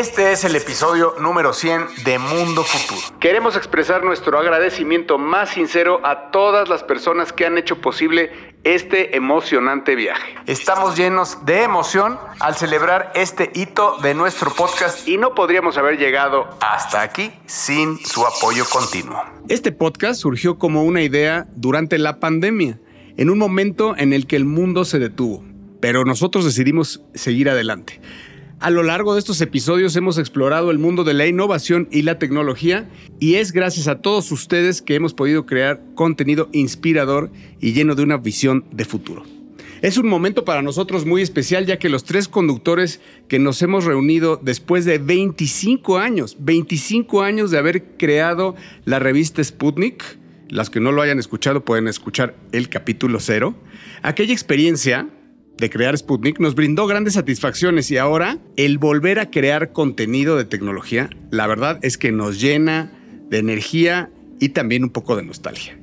[0.00, 3.18] Este es el episodio número 100 de Mundo Futuro.
[3.20, 8.32] Queremos expresar nuestro agradecimiento más sincero a todas las personas que han hecho posible
[8.64, 10.36] este emocionante viaje.
[10.46, 15.98] Estamos llenos de emoción al celebrar este hito de nuestro podcast y no podríamos haber
[15.98, 19.22] llegado hasta aquí sin su apoyo continuo.
[19.50, 22.80] Este podcast surgió como una idea durante la pandemia,
[23.18, 25.44] en un momento en el que el mundo se detuvo,
[25.78, 28.00] pero nosotros decidimos seguir adelante.
[28.60, 32.18] A lo largo de estos episodios hemos explorado el mundo de la innovación y la
[32.18, 37.94] tecnología y es gracias a todos ustedes que hemos podido crear contenido inspirador y lleno
[37.94, 39.22] de una visión de futuro.
[39.80, 43.86] Es un momento para nosotros muy especial ya que los tres conductores que nos hemos
[43.86, 50.04] reunido después de 25 años, 25 años de haber creado la revista Sputnik,
[50.50, 53.54] las que no lo hayan escuchado pueden escuchar el capítulo cero,
[54.02, 55.08] aquella experiencia
[55.60, 60.46] de crear Sputnik nos brindó grandes satisfacciones y ahora el volver a crear contenido de
[60.46, 62.90] tecnología, la verdad es que nos llena
[63.28, 65.78] de energía y también un poco de nostalgia.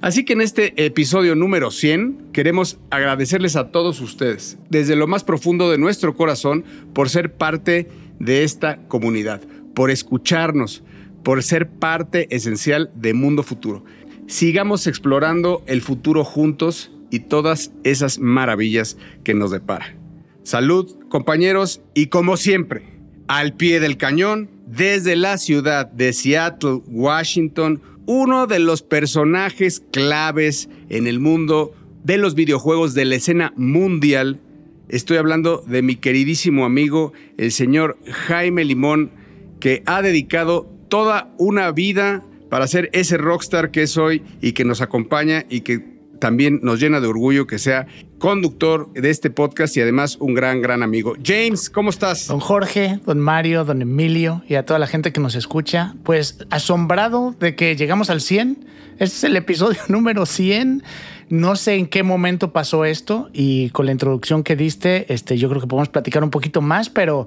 [0.00, 5.24] Así que en este episodio número 100 queremos agradecerles a todos ustedes, desde lo más
[5.24, 9.42] profundo de nuestro corazón, por ser parte de esta comunidad,
[9.74, 10.82] por escucharnos,
[11.22, 13.84] por ser parte esencial de Mundo Futuro.
[14.26, 19.94] Sigamos explorando el futuro juntos y todas esas maravillas que nos depara.
[20.42, 22.82] Salud, compañeros, y como siempre,
[23.28, 30.68] al pie del cañón, desde la ciudad de Seattle, Washington, uno de los personajes claves
[30.88, 34.40] en el mundo de los videojuegos de la escena mundial.
[34.88, 39.12] Estoy hablando de mi queridísimo amigo, el señor Jaime Limón,
[39.60, 44.64] que ha dedicado toda una vida para ser ese rockstar que es hoy y que
[44.64, 45.91] nos acompaña y que
[46.22, 47.88] también nos llena de orgullo que sea
[48.20, 51.14] conductor de este podcast y además un gran, gran amigo.
[51.20, 52.28] James, ¿cómo estás?
[52.28, 56.38] Don Jorge, don Mario, don Emilio y a toda la gente que nos escucha, pues
[56.50, 58.64] asombrado de que llegamos al 100.
[59.00, 60.84] Este es el episodio número 100.
[61.28, 65.48] No sé en qué momento pasó esto y con la introducción que diste, este, yo
[65.48, 67.26] creo que podemos platicar un poquito más, pero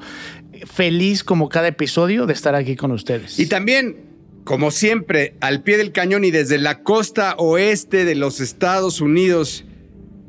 [0.72, 3.40] feliz como cada episodio de estar aquí con ustedes.
[3.40, 4.15] Y también
[4.46, 9.66] como siempre, al pie del cañón y desde la costa oeste de los Estados Unidos,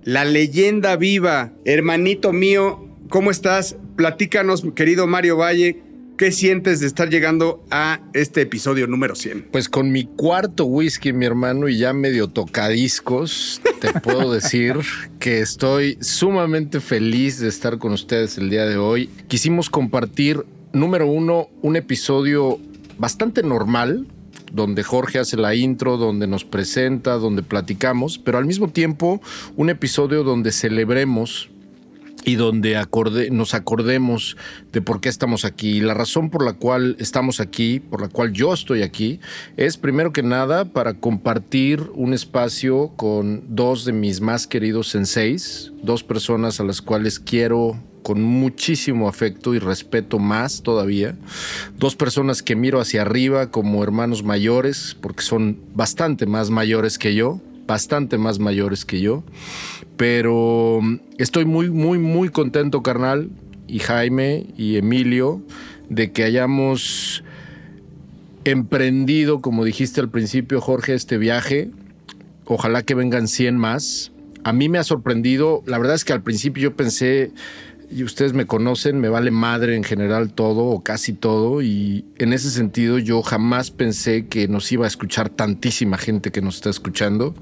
[0.05, 3.77] la leyenda viva, hermanito mío, ¿cómo estás?
[3.95, 5.83] Platícanos, querido Mario Valle,
[6.17, 9.49] ¿Qué sientes de estar llegando a este episodio número 100?
[9.53, 14.79] Pues con mi cuarto whisky, mi hermano, y ya medio tocadiscos, te puedo decir
[15.21, 19.11] que estoy sumamente feliz de estar con ustedes el día de hoy.
[19.29, 22.59] Quisimos compartir, número uno, un episodio
[22.99, 24.07] bastante normal,
[24.53, 29.21] donde Jorge hace la intro, donde nos presenta, donde platicamos, pero al mismo tiempo
[29.57, 31.51] un episodio donde celebremos
[32.27, 32.77] y donde
[33.31, 34.37] nos acordemos
[34.73, 35.81] de por qué estamos aquí.
[35.81, 39.21] La razón por la cual estamos aquí, por la cual yo estoy aquí,
[39.57, 45.73] es primero que nada para compartir un espacio con dos de mis más queridos senseis,
[45.85, 51.17] dos personas a las cuales quiero con muchísimo afecto y respeto más todavía.
[51.77, 57.17] Dos personas que miro hacia arriba como hermanos mayores, porque son bastante más mayores que
[57.17, 59.25] yo, bastante más mayores que yo.
[59.97, 60.79] Pero
[61.19, 63.29] estoy muy, muy, muy contento, carnal,
[63.67, 65.43] y Jaime y Emilio,
[65.89, 67.25] de que hayamos
[68.45, 71.73] emprendido, como dijiste al principio, Jorge, este viaje.
[72.45, 74.13] Ojalá que vengan 100 más.
[74.45, 77.33] A mí me ha sorprendido, la verdad es que al principio yo pensé,
[77.91, 82.33] y ustedes me conocen, me vale madre en general todo o casi todo y en
[82.33, 86.71] ese sentido yo jamás pensé que nos iba a escuchar tantísima gente que nos está
[86.71, 87.35] escuchando.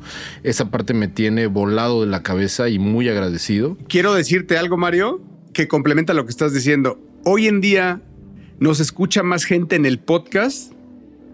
[0.42, 3.76] Esa parte me tiene volado de la cabeza y muy agradecido.
[3.88, 5.22] Quiero decirte algo, Mario,
[5.52, 6.98] que complementa lo que estás diciendo.
[7.24, 8.02] Hoy en día
[8.58, 10.72] nos escucha más gente en el podcast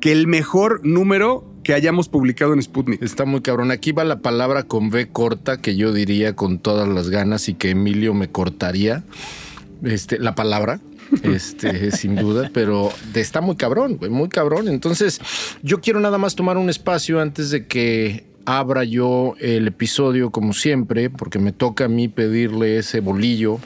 [0.00, 3.00] que el mejor número que hayamos publicado en Sputnik.
[3.00, 3.70] Está muy cabrón.
[3.70, 7.54] Aquí va la palabra con V corta que yo diría con todas las ganas y
[7.54, 9.04] que Emilio me cortaría.
[9.84, 10.80] Este, la palabra.
[11.22, 14.66] Este, sin duda, pero está muy cabrón, muy cabrón.
[14.66, 15.20] Entonces,
[15.62, 20.54] yo quiero nada más tomar un espacio antes de que abra yo el episodio, como
[20.54, 23.60] siempre, porque me toca a mí pedirle ese bolillo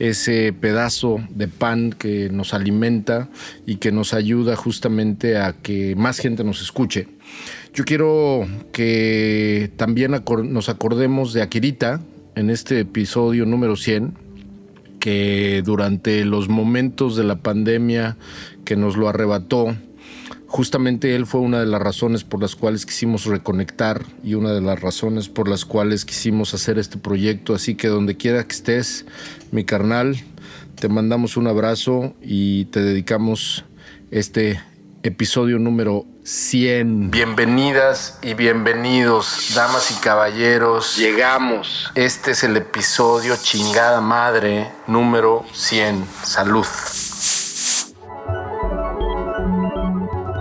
[0.00, 3.28] ese pedazo de pan que nos alimenta
[3.66, 7.06] y que nos ayuda justamente a que más gente nos escuche.
[7.72, 10.12] Yo quiero que también
[10.48, 12.00] nos acordemos de Akirita
[12.34, 14.14] en este episodio número 100,
[14.98, 18.16] que durante los momentos de la pandemia
[18.64, 19.76] que nos lo arrebató,
[20.46, 24.60] justamente él fue una de las razones por las cuales quisimos reconectar y una de
[24.60, 27.54] las razones por las cuales quisimos hacer este proyecto.
[27.54, 29.06] Así que donde quiera que estés,
[29.52, 30.16] mi carnal,
[30.74, 33.64] te mandamos un abrazo y te dedicamos
[34.10, 34.60] este
[35.02, 37.10] episodio número 100.
[37.10, 40.96] Bienvenidas y bienvenidos, damas y caballeros.
[40.96, 41.90] Llegamos.
[41.94, 46.04] Este es el episodio chingada madre número 100.
[46.22, 46.66] Salud.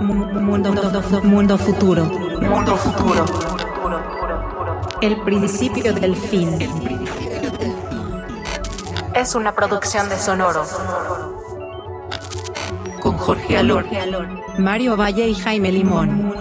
[0.02, 0.72] Mundo,
[1.24, 2.04] mundo futuro.
[2.06, 3.26] Mundo futuro.
[5.02, 6.58] El principio del fin.
[9.16, 11.39] Es una producción de Sonoro.
[13.30, 13.86] Jorge Alor,
[14.58, 16.34] Mario Valle y Jaime Limón.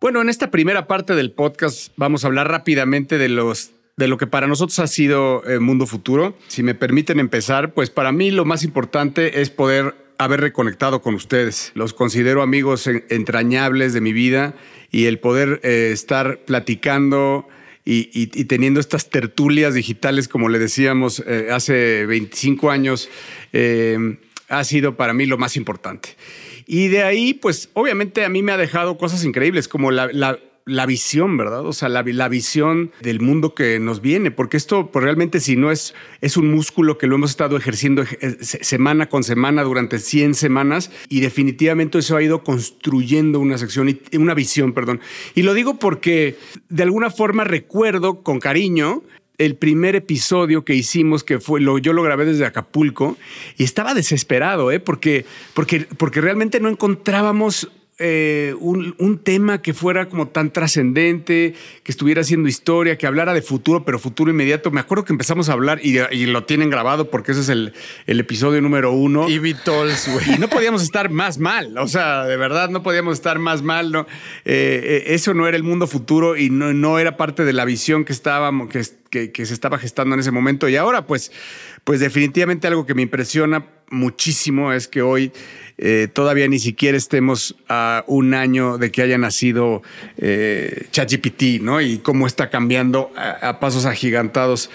[0.00, 4.16] Bueno, en esta primera parte del podcast vamos a hablar rápidamente de los de lo
[4.16, 6.34] que para nosotros ha sido el Mundo Futuro.
[6.48, 11.14] Si me permiten empezar, pues para mí lo más importante es poder haber reconectado con
[11.14, 11.72] ustedes.
[11.74, 14.54] Los considero amigos entrañables de mi vida
[14.90, 17.46] y el poder eh, estar platicando
[17.84, 23.08] y, teniendo estas tertulias digitales, como le decíamos eh, hace 25 años,
[23.52, 24.18] eh,
[24.48, 26.10] ha sido para mí lo más importante.
[26.66, 30.38] Y de ahí, pues obviamente a mí me ha dejado cosas increíbles, como la, la
[30.64, 31.66] la visión, ¿verdad?
[31.66, 35.70] O sea, la, visión del mundo que nos viene, porque esto pues, realmente si no
[35.70, 40.34] es, es un músculo que lo hemos estado ejerciendo eh, semana con semana durante 100
[40.34, 45.00] semanas y definitivamente eso ha ido construyendo una sección, una visión, perdón.
[45.34, 46.36] Y lo digo porque
[46.68, 49.02] de alguna forma recuerdo con cariño
[49.38, 53.16] el primer episodio que hicimos, que fue lo, yo lo grabé desde Acapulco
[53.56, 54.78] y estaba desesperado, ¿eh?
[54.78, 55.24] porque,
[55.54, 62.22] porque, porque realmente no encontrábamos eh, un, tema que fuera como tan trascendente, que estuviera
[62.22, 64.70] haciendo historia, que hablara de futuro, pero futuro inmediato.
[64.70, 67.72] Me acuerdo que empezamos a hablar y, lo tienen grabado porque ese es el,
[68.06, 69.28] episodio número uno.
[69.28, 70.36] Y Vitols, güey.
[70.36, 71.76] Y no podíamos estar más mal.
[71.78, 73.92] O sea, de verdad, no podíamos estar más mal.
[73.92, 74.06] ¿no?
[74.44, 77.64] Eh, eh, eso no era el mundo futuro y no, no era parte de la
[77.64, 80.68] visión que estábamos, que, que, se estaba gestando en ese momento.
[80.68, 81.30] Y ahora, pues,
[81.84, 85.32] pues definitivamente algo que me impresiona muchísimo es que hoy
[85.78, 89.82] eh, todavía ni siquiera estemos a un año de que haya nacido
[90.16, 91.80] eh, ChatGPT, ¿no?
[91.80, 94.70] Y cómo está cambiando a, pasos agigantados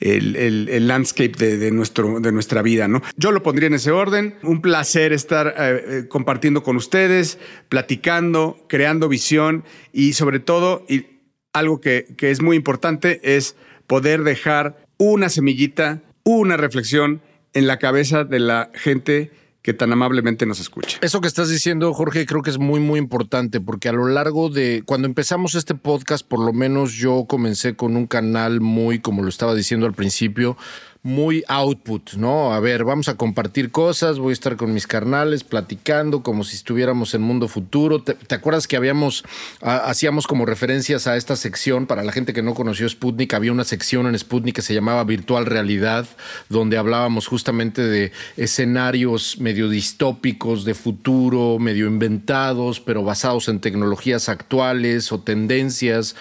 [0.00, 3.02] el, landscape de, nuestro, de nuestra vida, ¿no?
[3.16, 4.36] Yo lo pondría en ese orden.
[4.42, 7.38] Un placer estar eh, compartiendo con ustedes,
[7.68, 11.06] platicando, creando visión y sobre todo, y
[11.52, 13.56] algo que, que es muy importante es
[13.86, 17.22] poder dejar una semillita, una reflexión
[17.52, 19.30] en la cabeza de la gente
[19.62, 20.98] que tan amablemente nos escucha.
[21.02, 24.48] Eso que estás diciendo, Jorge, creo que es muy, muy importante porque a lo largo
[24.48, 29.22] de, cuando empezamos este podcast, por lo menos yo comencé con un canal muy, como
[29.22, 30.56] lo estaba diciendo al principio,
[31.04, 32.52] muy output, ¿no?
[32.54, 36.54] A ver, vamos a compartir cosas, voy a estar con mis carnales platicando como si
[36.54, 38.02] estuviéramos en mundo futuro.
[38.02, 39.24] ¿Te, acuerdas que habíamos,
[39.60, 41.86] hacíamos como referencias a esta sección?
[41.86, 45.02] Para la gente que no conoció Sputnik, había una sección en Sputnik que se llamaba
[45.02, 46.06] Virtual Realidad,
[46.48, 54.28] donde hablábamos justamente de escenarios medio distópicos de futuro, medio inventados, pero basados en tecnologías
[54.28, 56.14] actuales o tendencias.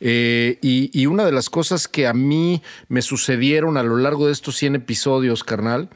[0.00, 4.27] Eh, y, y una de las cosas que a mí me sucedieron a lo largo
[4.27, 5.88] de de estos 100 episodios, carnal,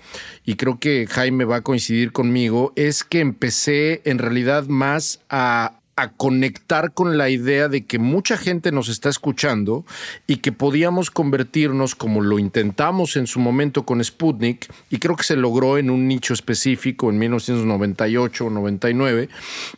[0.44, 5.78] y creo que Jaime va a coincidir conmigo, es que empecé en realidad más a
[5.96, 9.84] a conectar con la idea de que mucha gente nos está escuchando
[10.26, 15.24] y que podíamos convertirnos, como lo intentamos en su momento con Sputnik, y creo que
[15.24, 19.28] se logró en un nicho específico en 1998 o 99,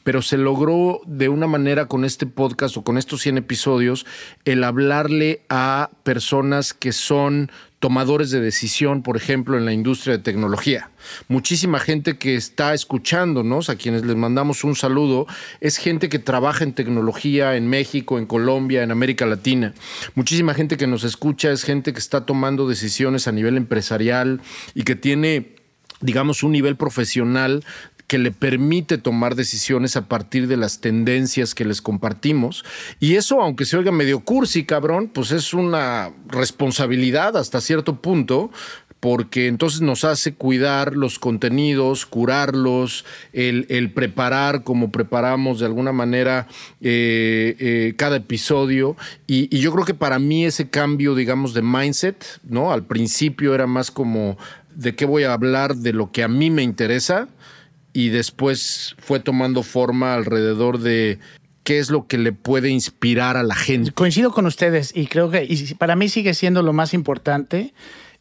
[0.04, 4.06] pero se logró de una manera con este podcast o con estos 100 episodios
[4.44, 7.50] el hablarle a personas que son
[7.84, 10.88] tomadores de decisión, por ejemplo, en la industria de tecnología.
[11.28, 15.26] Muchísima gente que está escuchándonos, a quienes les mandamos un saludo,
[15.60, 19.74] es gente que trabaja en tecnología en México, en Colombia, en América Latina.
[20.14, 24.40] Muchísima gente que nos escucha es gente que está tomando decisiones a nivel empresarial
[24.74, 25.56] y que tiene
[26.00, 27.64] digamos, un nivel profesional
[28.14, 32.64] que le permite tomar decisiones a partir de las tendencias que les compartimos.
[33.00, 38.52] Y eso, aunque se oiga medio cursi, cabrón, pues es una responsabilidad hasta cierto punto,
[39.00, 46.46] porque entonces nos hace cuidar los contenidos, curarlos, el, preparar como preparamos de alguna manera
[46.80, 48.96] eh, eh, cada episodio.
[49.26, 52.70] Y, y, yo creo que para mí ese cambio, digamos, de mindset, ¿no?
[52.70, 54.38] Al principio era más como
[54.76, 57.26] de qué voy a hablar de lo que a mí me interesa
[57.94, 61.20] y después fue tomando forma alrededor de
[61.62, 63.92] qué es lo que le puede inspirar a la gente.
[63.92, 65.48] Coincido con ustedes y creo que
[65.78, 67.72] para mí sigue siendo lo más importante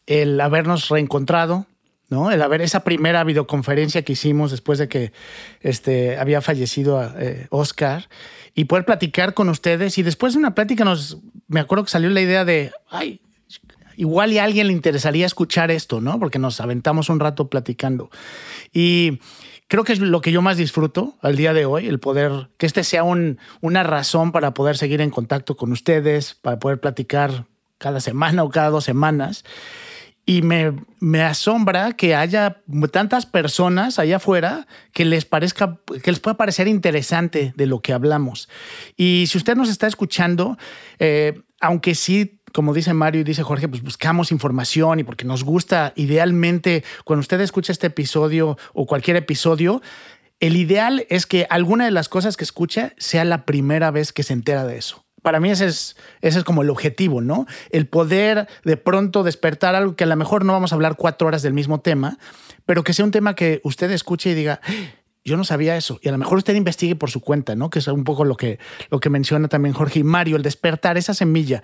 [0.06, 1.66] el habernos reencontrado,
[2.08, 2.30] ¿no?
[2.30, 5.12] El haber esa primera videoconferencia que hicimos después de que
[5.60, 8.08] este, había fallecido eh, Oscar
[8.54, 9.98] y poder platicar con ustedes.
[9.98, 13.20] Y después de una plática nos, me acuerdo que salió la idea de, ay,
[13.96, 16.18] igual y a alguien le interesaría escuchar esto, ¿no?
[16.20, 18.10] Porque nos aventamos un rato platicando.
[18.72, 19.18] Y
[19.68, 22.66] creo que es lo que yo más disfruto al día de hoy, el poder, que
[22.66, 27.46] este sea un, una razón para poder seguir en contacto con ustedes, para poder platicar
[27.78, 29.44] cada semana o cada dos semanas.
[30.26, 36.18] Y me, me, asombra que haya tantas personas allá afuera que les parezca, que les
[36.18, 38.48] pueda parecer interesante de lo que hablamos.
[38.96, 40.56] Y si usted nos está escuchando,
[40.98, 45.42] eh, aunque sí como dice Mario y dice Jorge, pues buscamos información y porque nos
[45.42, 49.82] gusta idealmente, cuando usted escucha este episodio o cualquier episodio,
[50.38, 54.22] el ideal es que alguna de las cosas que escucha sea la primera vez que
[54.22, 55.04] se entera de eso.
[55.20, 57.46] Para mí ese es, ese es como el objetivo, ¿no?
[57.70, 61.26] El poder de pronto despertar algo que a lo mejor no vamos a hablar cuatro
[61.26, 62.18] horas del mismo tema,
[62.66, 64.60] pero que sea un tema que usted escuche y diga,
[65.24, 65.98] yo no sabía eso.
[66.02, 67.70] Y a lo mejor usted investigue por su cuenta, ¿no?
[67.70, 68.58] Que es un poco lo que,
[68.90, 71.62] lo que menciona también Jorge y Mario, el despertar esa semilla.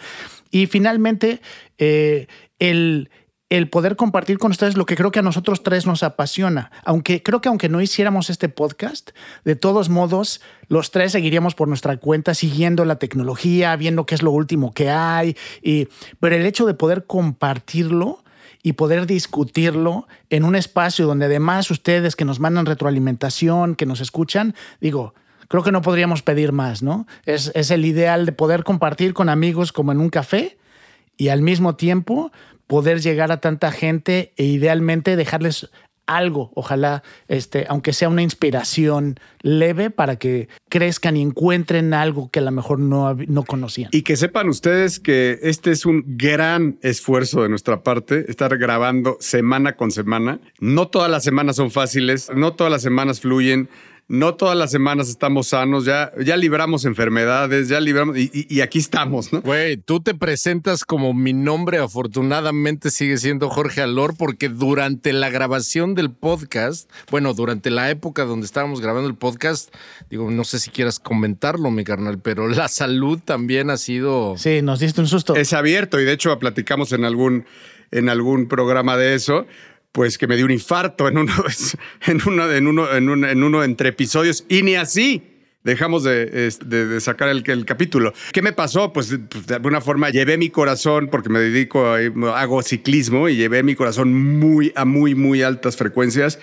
[0.50, 1.40] Y finalmente,
[1.78, 2.26] eh,
[2.58, 3.10] el,
[3.50, 6.70] el poder compartir con ustedes lo que creo que a nosotros tres nos apasiona.
[6.84, 9.10] Aunque creo que aunque no hiciéramos este podcast,
[9.44, 14.22] de todos modos, los tres seguiríamos por nuestra cuenta siguiendo la tecnología, viendo qué es
[14.22, 15.36] lo último que hay.
[15.62, 15.88] Y,
[16.20, 18.24] pero el hecho de poder compartirlo
[18.62, 24.00] y poder discutirlo en un espacio donde además ustedes que nos mandan retroalimentación, que nos
[24.00, 25.14] escuchan, digo,
[25.48, 27.06] creo que no podríamos pedir más, ¿no?
[27.24, 30.58] Es, es el ideal de poder compartir con amigos como en un café
[31.16, 32.32] y al mismo tiempo
[32.66, 35.70] poder llegar a tanta gente e idealmente dejarles
[36.16, 42.40] algo, ojalá, este, aunque sea una inspiración leve para que crezcan y encuentren algo que
[42.40, 43.90] a lo mejor no, no conocían.
[43.92, 49.16] Y que sepan ustedes que este es un gran esfuerzo de nuestra parte, estar grabando
[49.20, 50.40] semana con semana.
[50.58, 53.68] No todas las semanas son fáciles, no todas las semanas fluyen
[54.10, 59.32] no todas las semanas estamos sanos, ya, ya libramos enfermedades, ya libramos y, aquí estamos,
[59.32, 59.40] ¿no?
[59.40, 65.30] Güey, tú te presentas como mi nombre, afortunadamente sigue siendo Jorge Alor, porque durante la
[65.30, 69.72] grabación del podcast, bueno, durante la época donde estábamos grabando el podcast,
[70.10, 74.34] digo, no sé si quieras comentarlo, mi carnal, pero la salud también ha sido...
[74.36, 75.36] Sí, nos diste un susto.
[75.36, 77.44] Es abierto y de hecho platicamos en algún,
[77.92, 79.46] en algún programa de eso
[79.92, 81.32] pues que me dio un infarto en uno,
[82.06, 82.52] en en uno,
[82.92, 85.22] en uno, en uno entre episodios y ni así
[85.62, 88.12] dejamos de, de, sacar el, el, capítulo.
[88.32, 88.92] ¿Qué me pasó?
[88.92, 93.36] Pues, pues, de alguna forma llevé mi corazón, porque me dedico, a, hago ciclismo y
[93.36, 96.38] llevé mi corazón muy a muy, muy altas frecuencias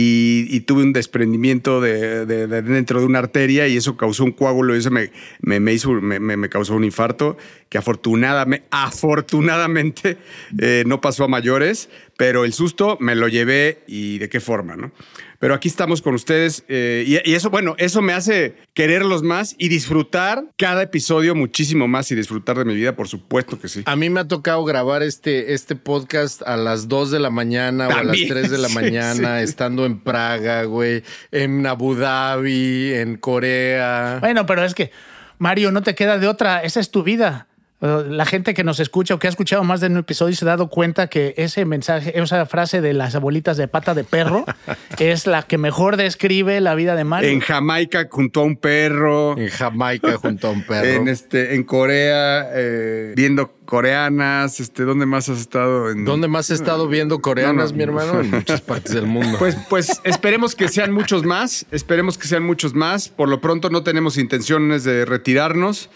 [0.00, 4.78] y, tuve un desprendimiento de, dentro de una arteria y eso causó un coágulo y
[4.78, 7.36] eso me, causó un infarto
[7.68, 10.18] que afortunadamente, afortunadamente
[10.60, 14.76] eh, no pasó a mayores, pero el susto me lo llevé y de qué forma,
[14.76, 14.92] ¿no?
[15.38, 19.68] Pero aquí estamos con ustedes eh, y, eso, bueno, eso me hace quererlos más y
[19.68, 23.82] disfrutar cada episodio muchísimo más y disfrutar de mi vida, por supuesto que sí.
[23.86, 27.86] A mí me ha tocado grabar este, este podcast a las 2 de la mañana
[27.86, 33.16] o a las 3 de la mañana, estando en Praga, güey, en Abu Dhabi, en
[33.16, 34.18] Corea.
[34.20, 34.90] Bueno, pero es que,
[35.38, 37.46] Mario, no te queda de otra, esa es tu vida.
[37.80, 40.44] Eh, la gente que nos escucha o que ha escuchado más de un episodio se
[40.44, 44.44] ha dado cuenta que ese mensaje, esa frase de las abuelitas de pata de perro
[44.98, 47.30] es la que mejor describe la vida de Mario.
[47.30, 49.38] En Jamaica junto a un perro.
[49.38, 50.88] En Jamaica junto a un perro.
[50.88, 54.58] En, este, en Corea, eh, viendo coreanas.
[54.58, 55.90] Este, ¿Dónde más has estado?
[55.90, 56.04] En...
[56.04, 58.20] ¿Dónde más has estado viendo coreanas, mi hermano?
[58.20, 59.38] En muchas partes del mundo.
[59.38, 61.66] Pues, pues esperemos que sean muchos más.
[61.70, 63.08] Esperemos que sean muchos más.
[63.08, 65.90] Por lo pronto no tenemos intenciones de retirarnos.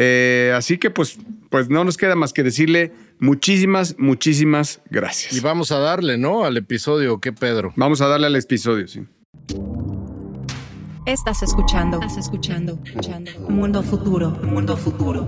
[0.00, 1.18] Eh, así que pues,
[1.50, 5.32] pues no nos queda más que decirle muchísimas, muchísimas gracias.
[5.32, 6.44] Y vamos a darle, ¿no?
[6.44, 7.72] Al episodio, ¿qué Pedro?
[7.74, 9.00] Vamos a darle al episodio, sí.
[11.04, 13.32] Estás escuchando, estás escuchando, escuchando.
[13.48, 15.26] Mundo futuro, mundo futuro.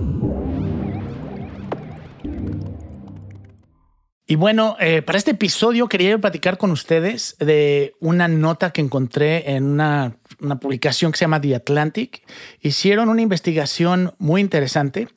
[4.25, 9.51] Y bueno, eh, para este episodio quería platicar con ustedes de una nota que encontré
[9.51, 10.15] en una,
[10.59, 12.23] publicación que se llama The Atlantic.
[12.61, 15.07] Hicieron una investigación muy interesante.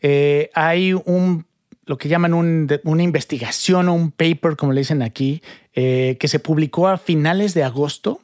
[0.00, 1.46] Eh, hay un
[1.86, 5.42] lo que llaman una investigación o un paper, como le dicen aquí,
[5.74, 8.22] eh, que se publicó a finales de agosto.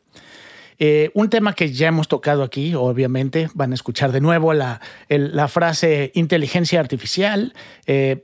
[1.12, 4.80] un tema que ya hemos tocado aquí, obviamente, van a escuchar de nuevo la,
[5.10, 7.52] la frase inteligencia artificial,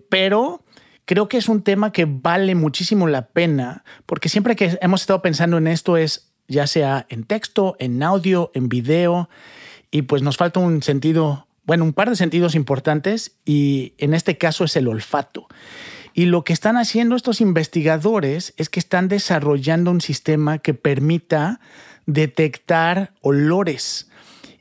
[0.08, 0.64] pero
[1.06, 5.22] creo que es un tema que vale muchísimo la pena, porque siempre que hemos estado
[5.22, 9.28] pensando en esto es ya sea en texto, en audio, en video,
[9.90, 14.38] y pues nos falta un sentido, bueno, un par de sentidos importantes, y en este
[14.38, 15.48] caso es el olfato.
[16.14, 21.60] Y lo que están haciendo estos investigadores es que están desarrollando un sistema que permita
[22.06, 24.08] detectar olores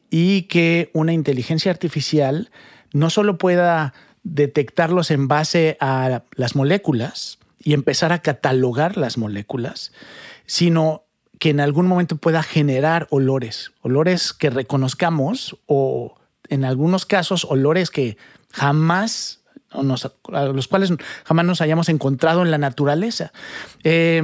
[0.10, 2.52] y que una inteligencia artificial
[2.92, 9.94] no solo pueda detectarlos en base a las moléculas y empezar a catalogar las moléculas,
[10.46, 11.05] sino
[11.40, 16.16] que en algún momento pueda generar olores, olores que reconozcamos o
[16.50, 18.18] en algunos casos olores que
[18.52, 20.94] jamás a los cuales
[21.26, 23.34] jamás nos hayamos encontrado en la naturaleza.
[23.84, 24.24] Eh,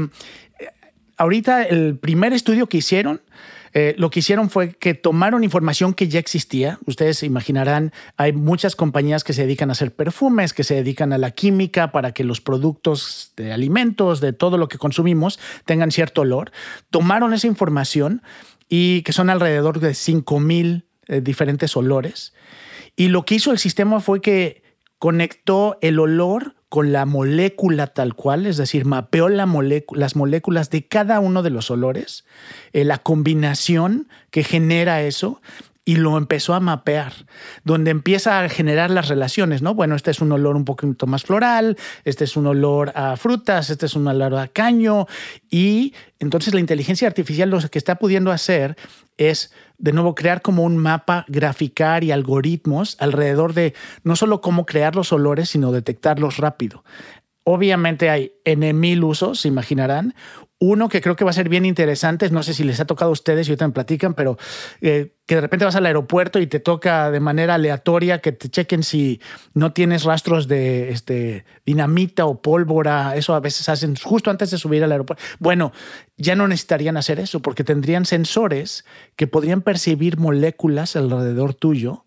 [1.17, 3.21] ahorita el primer estudio que hicieron
[3.73, 6.79] eh, lo que hicieron fue que tomaron información que ya existía.
[6.85, 11.13] Ustedes se imaginarán, hay muchas compañías que se dedican a hacer perfumes, que se dedican
[11.13, 15.91] a la química para que los productos de alimentos, de todo lo que consumimos, tengan
[15.91, 16.51] cierto olor.
[16.89, 18.21] Tomaron esa información
[18.67, 22.33] y que son alrededor de 5000 eh, diferentes olores.
[22.95, 24.63] Y lo que hizo el sistema fue que
[24.97, 29.45] conectó el olor con la molécula tal cual, es decir, mapeó la
[29.91, 32.23] las moléculas de cada uno de los olores,
[32.71, 35.41] eh, la combinación que genera eso
[35.91, 37.11] y lo empezó a mapear,
[37.65, 39.73] donde empieza a generar las relaciones, ¿no?
[39.73, 43.69] Bueno, este es un olor un poquito más floral, este es un olor a frutas,
[43.69, 45.07] este es un olor a caño,
[45.49, 48.77] y entonces la inteligencia artificial lo que está pudiendo hacer
[49.17, 53.73] es, de nuevo, crear como un mapa, graficar y algoritmos alrededor de
[54.05, 56.85] no solo cómo crear los olores, sino detectarlos rápido.
[57.43, 60.15] Obviamente hay N mil usos, se imaginarán.
[60.63, 63.09] Uno que creo que va a ser bien interesante, no sé si les ha tocado
[63.09, 64.37] a ustedes y ahorita me platican, pero
[64.79, 68.47] eh, que de repente vas al aeropuerto y te toca de manera aleatoria que te
[68.47, 69.19] chequen si
[69.55, 73.15] no tienes rastros de este, dinamita o pólvora.
[73.15, 75.23] Eso a veces hacen justo antes de subir al aeropuerto.
[75.39, 75.71] Bueno,
[76.15, 82.05] ya no necesitarían hacer eso porque tendrían sensores que podrían percibir moléculas alrededor tuyo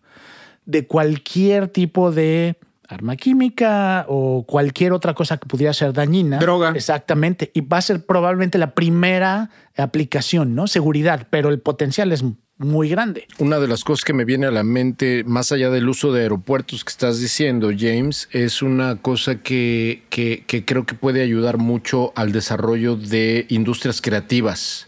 [0.63, 6.39] de cualquier tipo de arma química o cualquier otra cosa que pudiera ser dañina.
[6.39, 6.71] Droga.
[6.75, 7.51] Exactamente.
[7.53, 10.67] Y va a ser probablemente la primera aplicación, ¿no?
[10.67, 12.23] Seguridad, pero el potencial es
[12.57, 13.27] muy grande.
[13.39, 16.21] Una de las cosas que me viene a la mente, más allá del uso de
[16.21, 21.57] aeropuertos que estás diciendo, James, es una cosa que, que, que creo que puede ayudar
[21.57, 24.84] mucho al desarrollo de industrias creativas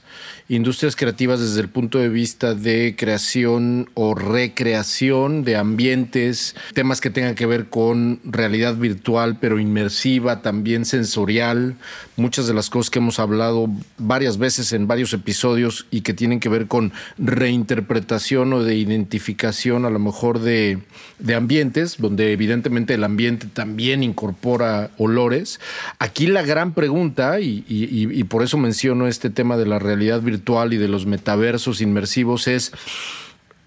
[0.49, 7.09] industrias creativas desde el punto de vista de creación o recreación de ambientes, temas que
[7.09, 11.75] tengan que ver con realidad virtual, pero inmersiva, también sensorial,
[12.15, 16.39] muchas de las cosas que hemos hablado varias veces en varios episodios y que tienen
[16.39, 20.79] que ver con reinterpretación o de identificación a lo mejor de,
[21.19, 25.59] de ambientes, donde evidentemente el ambiente también incorpora olores.
[25.99, 30.36] Aquí la gran pregunta, y, y por eso menciono este tema de la realidad virtual,
[30.71, 32.71] y de los metaversos inmersivos es...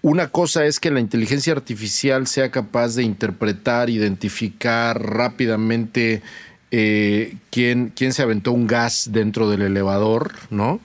[0.03, 6.23] Una cosa es que la inteligencia artificial sea capaz de interpretar, identificar rápidamente
[6.71, 10.79] eh, quién, quién se aventó un gas dentro del elevador, ¿no?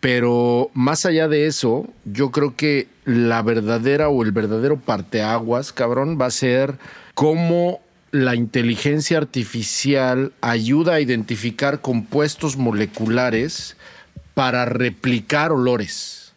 [0.00, 6.18] Pero más allá de eso, yo creo que la verdadera o el verdadero parteaguas, cabrón,
[6.18, 6.78] va a ser
[7.14, 7.80] cómo
[8.12, 13.75] la inteligencia artificial ayuda a identificar compuestos moleculares
[14.36, 16.34] para replicar olores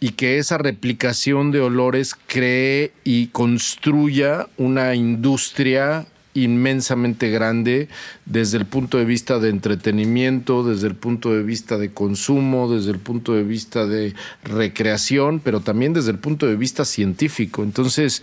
[0.00, 7.88] y que esa replicación de olores cree y construya una industria inmensamente grande
[8.24, 12.92] desde el punto de vista de entretenimiento, desde el punto de vista de consumo, desde
[12.92, 17.62] el punto de vista de recreación, pero también desde el punto de vista científico.
[17.62, 18.22] Entonces,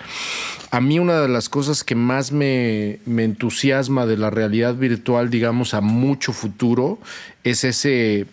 [0.71, 5.75] a mí una de las cosas que más me, entusiasma de la realidad virtual, digamos,
[5.75, 6.97] a mucho futuro,
[7.43, 8.25] es ese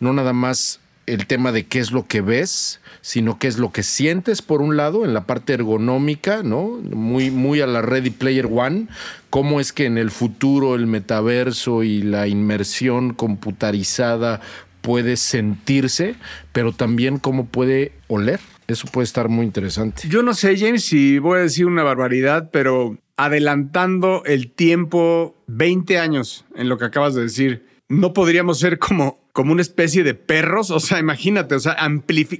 [0.00, 3.72] no nada más el tema de qué es lo que ves, sino qué es lo
[3.72, 6.78] que sientes por un lado en la parte ergonómica, ¿no?
[6.92, 8.88] Muy, muy a la Ready Player One,
[9.30, 14.40] cómo es que en el futuro el metaverso y la inmersión computarizada
[14.82, 16.14] puede sentirse,
[16.52, 18.40] pero también cómo puede oler.
[18.68, 20.08] Eso puede estar muy interesante.
[20.08, 25.98] Yo no sé, James, si voy a decir una barbaridad, pero adelantando el tiempo 20
[25.98, 30.14] años en lo que acabas de decir, no podríamos ser como como una especie de
[30.14, 30.72] perros.
[30.72, 31.76] O sea, imagínate, o sea,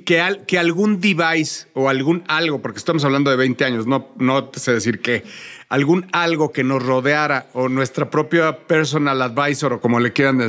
[0.05, 4.51] que, que algún device o algún algo, porque estamos hablando de 20 años, no, no
[4.55, 5.23] sé decir qué,
[5.69, 10.41] algún algo que nos rodeara o nuestra propia personal advisor o como le quieran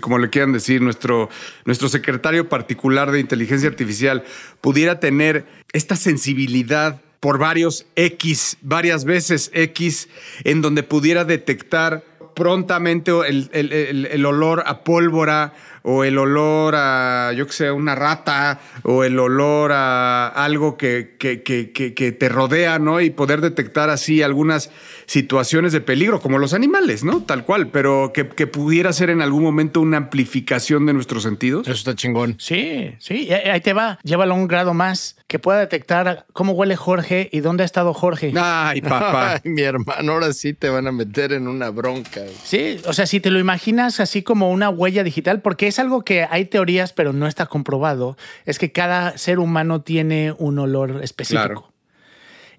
[0.00, 1.28] como le quieran decir nuestro,
[1.66, 4.24] nuestro secretario particular de inteligencia artificial
[4.62, 5.44] pudiera tener
[5.74, 10.08] esta sensibilidad por varios X, varias veces X,
[10.44, 12.02] en donde pudiera detectar
[12.38, 15.52] prontamente el, el olor a pólvora
[15.90, 21.16] o el olor a, yo que sé, una rata, o el olor a algo que,
[21.18, 23.00] que, que, que, te rodea, ¿no?
[23.00, 24.70] Y poder detectar así algunas
[25.08, 27.22] situaciones de peligro, como los animales, ¿no?
[27.22, 31.66] Tal cual, pero que, pudiera ser en algún momento una amplificación de nuestros sentidos.
[31.66, 32.36] Eso está chingón.
[32.38, 36.76] Sí, sí, ahí te va, llévalo a un grado más, que pueda detectar cómo huele
[36.76, 38.34] Jorge y dónde ha estado Jorge.
[38.36, 39.40] Ay, papá.
[39.44, 42.20] mi hermano, ahora sí te van a meter en una bronca.
[42.44, 46.04] Sí, o sea, si te lo imaginas así como una huella digital, porque es algo
[46.04, 51.00] que hay teorías, pero no está comprobado, es que cada ser humano tiene un olor
[51.02, 51.72] específico.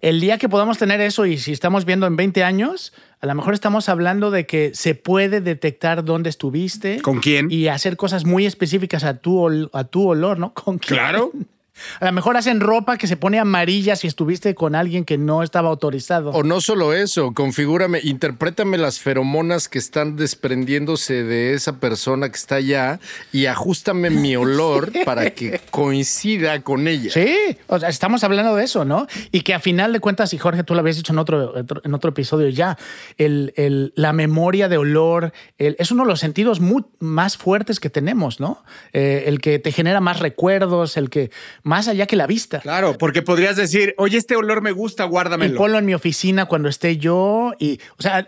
[0.01, 3.35] El día que podamos tener eso y si estamos viendo en 20 años, a lo
[3.35, 7.01] mejor estamos hablando de que se puede detectar dónde estuviste.
[7.01, 7.51] ¿Con quién?
[7.51, 10.53] Y hacer cosas muy específicas a tu, a tu olor, ¿no?
[10.53, 10.99] ¿Con quién?
[10.99, 11.31] Claro.
[11.99, 15.43] A lo mejor hacen ropa que se pone amarilla si estuviste con alguien que no
[15.43, 16.31] estaba autorizado.
[16.31, 22.35] O no solo eso, configúrame, interprétame las feromonas que están desprendiéndose de esa persona que
[22.35, 22.99] está allá
[23.31, 27.11] y ajustame mi olor para que coincida con ella.
[27.11, 27.35] Sí,
[27.67, 29.07] o sea, estamos hablando de eso, ¿no?
[29.31, 31.93] Y que a final de cuentas, y Jorge, tú lo habías dicho en otro, en
[31.93, 32.77] otro episodio ya,
[33.17, 36.59] el, la memoria de olor es uno de los sentidos
[36.99, 38.63] más fuertes que tenemos, ¿no?
[38.93, 41.31] Eh, el que te genera más recuerdos, el que
[41.69, 42.59] más allá que la vista.
[42.61, 45.53] Claro, porque podrías decir, oye, este olor me gusta, guárdamelo.
[45.53, 47.53] Y ponlo en mi oficina cuando esté yo.
[47.59, 48.25] Y, o sea,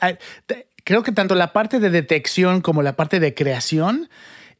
[0.84, 4.10] creo que tanto la parte de detección como la parte de creación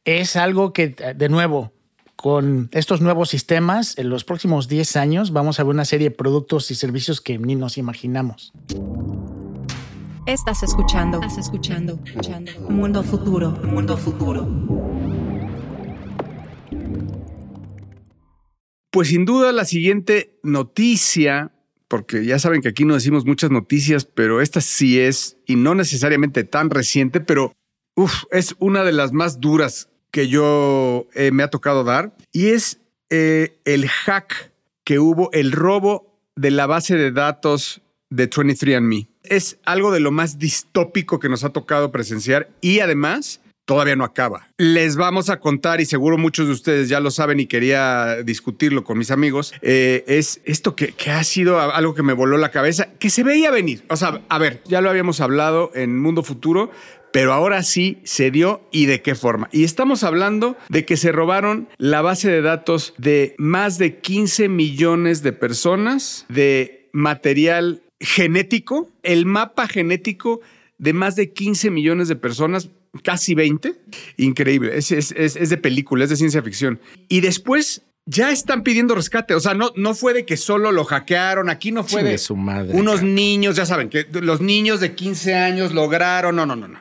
[0.04, 1.72] es algo que, de nuevo,
[2.16, 6.16] con estos nuevos sistemas, en los próximos 10 años vamos a ver una serie de
[6.16, 8.52] productos y servicios que ni nos imaginamos.
[10.26, 12.50] Estás escuchando, estás escuchando, escuchando.
[12.68, 15.01] Mundo futuro, mundo futuro.
[18.92, 21.50] Pues sin duda la siguiente noticia,
[21.88, 25.74] porque ya saben que aquí no decimos muchas noticias, pero esta sí es, y no
[25.74, 27.54] necesariamente tan reciente, pero
[28.30, 32.82] es una de las más duras que yo eh, me ha tocado dar, y es
[33.08, 34.52] eh, el hack
[34.84, 39.08] que hubo, el robo de la base de datos de 23andMe.
[39.22, 43.40] Es algo de lo más distópico que nos ha tocado presenciar y además
[43.72, 44.48] todavía no acaba.
[44.58, 48.84] Les vamos a contar, y seguro muchos de ustedes ya lo saben y quería discutirlo
[48.84, 52.50] con mis amigos, eh, es esto que, que, ha sido algo que me voló la
[52.50, 53.82] cabeza, que se veía venir.
[53.88, 56.70] O sea, a ver, ya lo habíamos hablado en Mundo Futuro,
[57.12, 59.48] pero ahora sí se dio y de qué forma.
[59.52, 64.50] Y estamos hablando de que se robaron la base de datos de más de 15
[64.50, 70.42] millones de personas de material genético, el mapa genético
[70.76, 72.68] de más de 15 millones de personas
[73.02, 73.74] casi 20.
[74.18, 74.76] Increíble.
[74.76, 76.80] Es, es, de película, es de ciencia ficción.
[77.08, 79.34] Y después ya están pidiendo rescate.
[79.34, 81.48] O sea, no, no fue de que solo lo hackearon.
[81.48, 85.34] Aquí no fue de su madre, unos niños, ya saben, que los niños de 15
[85.34, 86.36] años lograron.
[86.36, 86.80] No, no, no, no.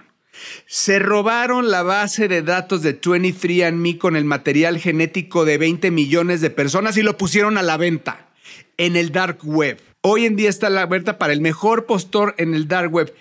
[0.65, 6.41] Se robaron la base de datos de 23andMe con el material genético de 20 millones
[6.41, 8.31] de personas y lo pusieron a la venta
[8.77, 9.79] en el dark web.
[10.01, 13.13] Hoy en día está a la venta para el mejor postor en el dark web.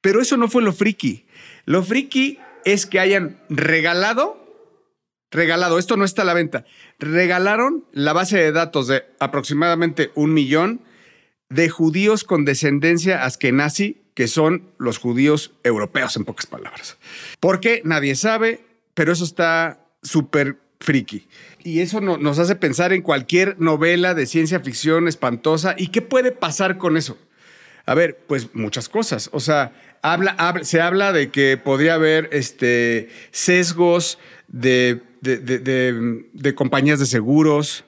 [0.00, 1.26] Pero eso no fue lo friki.
[1.70, 4.44] Lo friki es que hayan regalado,
[5.30, 6.64] regalado, esto no está a la venta,
[6.98, 10.80] regalaron la base de datos de aproximadamente un millón
[11.48, 16.98] de judíos con descendencia askenazi, que son los judíos europeos, en pocas palabras.
[17.38, 17.82] ¿Por qué?
[17.84, 21.28] Nadie sabe, pero eso está súper friki.
[21.62, 25.76] Y eso nos hace pensar en cualquier novela de ciencia ficción espantosa.
[25.78, 27.16] ¿Y qué puede pasar con eso?
[27.86, 29.30] A ver, pues muchas cosas.
[29.32, 29.72] O sea,
[30.62, 35.02] se habla de que podría haber este, sesgos de,
[36.54, 37.84] compañías de seguros,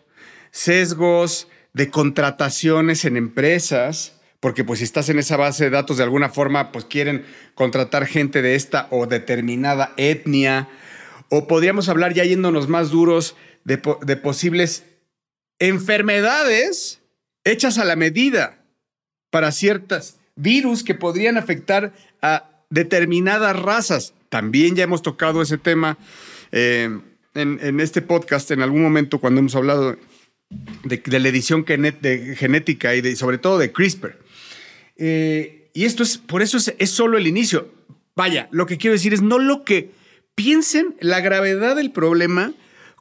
[0.50, 6.02] sesgos de contrataciones en empresas, porque pues si estás en esa base de datos de
[6.02, 10.68] alguna forma, pues quieren contratar gente de esta o determinada etnia,
[11.30, 14.84] o podríamos hablar ya yéndonos más duros de posibles
[15.58, 17.00] enfermedades
[17.44, 18.58] hechas a la medida
[19.30, 24.14] para ciertas virus que podrían afectar a determinadas razas.
[24.28, 25.98] También ya hemos tocado ese tema
[26.52, 26.98] eh,
[27.34, 29.96] en, este podcast en algún momento cuando hemos hablado
[30.84, 34.18] de, la edición genética y sobre todo de CRISPR.
[34.96, 37.70] Eh, y esto es, por eso es, es solo el inicio.
[38.14, 39.90] Vaya, lo que quiero decir es no lo que
[40.34, 42.52] piensen la gravedad del problema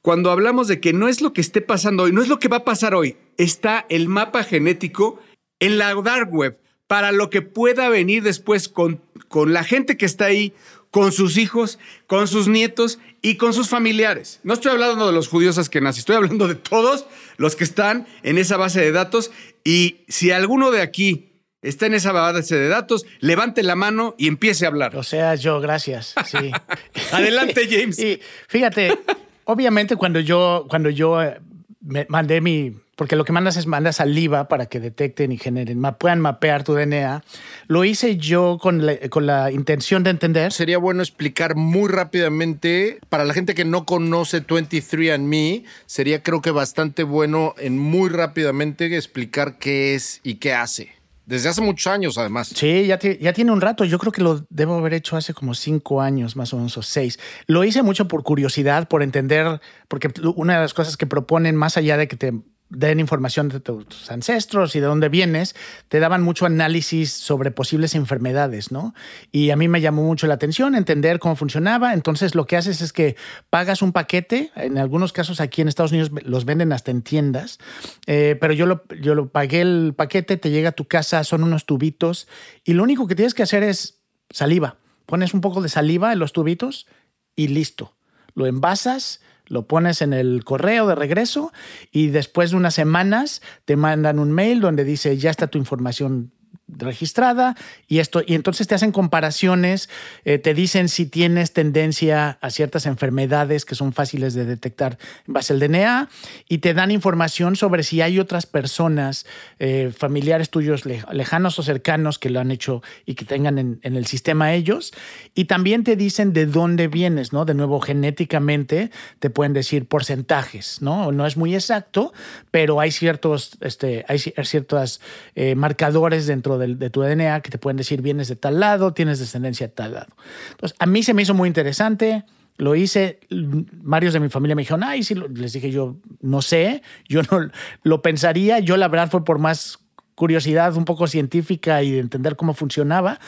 [0.01, 2.47] cuando hablamos de que no es lo que esté pasando hoy, no es lo que
[2.47, 5.21] va a pasar hoy, está el mapa genético
[5.59, 6.57] en la dark web
[6.91, 10.53] para lo que pueda venir después con, con la gente que está ahí,
[10.89, 14.41] con sus hijos, con sus nietos y con sus familiares.
[14.43, 17.05] No estoy hablando de los judíos askenazis, estoy hablando de todos
[17.37, 19.31] los que están en esa base de datos
[19.63, 21.29] y si alguno de aquí
[21.61, 24.93] está en esa base de datos, levante la mano y empiece a hablar.
[24.97, 26.13] O sea, yo, gracias.
[26.25, 26.51] Sí.
[27.13, 27.99] Adelante, James.
[27.99, 28.99] Y fíjate,
[29.45, 31.39] obviamente cuando yo, cuando yo eh,
[31.79, 35.79] me mandé mi, porque lo que mandas es mandas saliva para que detecten y generen,
[35.79, 37.23] ma- puedan mapear tu DNA,
[37.67, 40.51] lo hice yo con la, con la intención de entender.
[40.51, 46.51] Sería bueno explicar muy rápidamente, para la gente que no conoce 23andMe, sería creo que
[46.51, 50.89] bastante bueno en muy rápidamente explicar qué es y qué hace.
[51.25, 52.47] Desde hace muchos años, además.
[52.53, 53.85] Sí, ya, ya tiene un rato.
[53.85, 56.81] Yo creo que lo debo haber hecho hace como cinco años, más o menos, o
[56.81, 57.19] seis.
[57.47, 61.77] Lo hice mucho por curiosidad, por entender, porque una de las cosas que proponen, más
[61.77, 62.33] allá de que te
[62.73, 65.55] den información de tu- tus ancestros y de dónde vienes,
[65.89, 68.95] te daban mucho análisis sobre posibles enfermedades, ¿no?
[69.31, 71.93] Y a mí me llamó mucho la atención entender cómo funcionaba.
[71.93, 73.17] Entonces, lo que haces es que
[73.49, 74.51] pagas un paquete.
[74.55, 77.59] En algunos casos aquí en Estados Unidos los venden hasta en tiendas.
[78.07, 81.43] Eh, pero yo lo, yo lo pagué el paquete, te llega a tu casa, son
[81.43, 82.27] unos tubitos.
[82.63, 84.77] Y lo único que tienes que hacer es saliva.
[85.05, 86.87] Pones un poco de saliva en los tubitos
[87.35, 87.93] y listo.
[88.33, 89.19] Lo envasas,
[89.51, 91.51] lo pones en el correo de regreso
[91.91, 96.31] y después de unas semanas te mandan un mail donde dice ya está tu información
[96.77, 97.55] registrada
[97.87, 99.89] y esto y entonces te hacen comparaciones
[100.25, 105.33] eh, te dicen si tienes tendencia a ciertas enfermedades que son fáciles de detectar en
[105.33, 106.09] base al DNA
[106.47, 109.25] y te dan información sobre si hay otras personas
[109.59, 113.79] eh, familiares tuyos le- lejanos o cercanos que lo han hecho y que tengan en,
[113.83, 114.93] el sistema ellos.
[115.35, 120.81] Y también te dicen de dónde vienes no de nuevo genéticamente te pueden decir porcentajes
[120.81, 122.13] no no es muy exacto
[122.51, 125.01] pero hay ciertos este hay ci- ciertos
[125.35, 128.93] eh, marcadores dentro del- de tu DNA que te pueden decir vienes de tal lado,
[128.93, 130.15] tienes descendencia de tal lado.
[130.51, 132.23] Entonces, a mí se me hizo muy interesante,
[132.57, 136.83] lo hice, varios de mi familia me dijeron, ay, sí, les dije yo, no sé,
[137.07, 137.49] yo no
[137.83, 139.79] lo pensaría, yo la verdad fue por más
[140.15, 143.19] curiosidad un poco científica y de entender cómo funcionaba,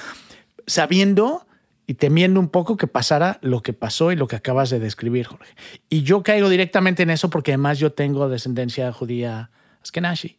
[0.68, 1.48] sabiendo
[1.88, 5.26] y temiendo un poco que pasara lo que pasó y lo que acabas de describir,
[5.26, 5.54] Jorge.
[5.90, 9.50] Y yo caigo directamente en eso porque además yo tengo descendencia judía
[9.82, 10.38] askenazi.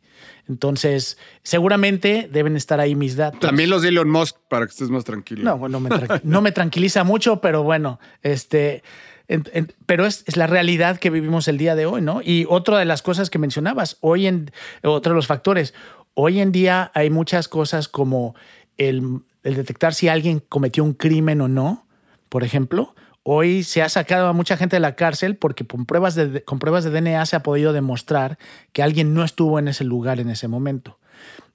[0.48, 3.40] Entonces, seguramente deben estar ahí mis datos.
[3.40, 5.42] También los de Elon Musk, para que estés más tranquilo.
[5.44, 5.90] No, bueno, me
[6.22, 8.82] no me tranquiliza mucho, pero bueno, este,
[9.28, 12.20] en- en- pero es, es la realidad que vivimos el día de hoy, ¿no?
[12.22, 14.50] Y otra de las cosas que mencionabas, hoy en,
[14.82, 15.74] otro de los factores,
[16.14, 18.34] hoy en día hay muchas cosas como
[18.76, 21.86] el, el detectar si alguien cometió un crimen o no,
[22.28, 22.94] por ejemplo.
[23.26, 26.58] Hoy se ha sacado a mucha gente de la cárcel porque con pruebas de, con
[26.58, 28.38] pruebas de DNA se ha podido demostrar
[28.72, 30.98] que alguien no estuvo en ese lugar en ese momento.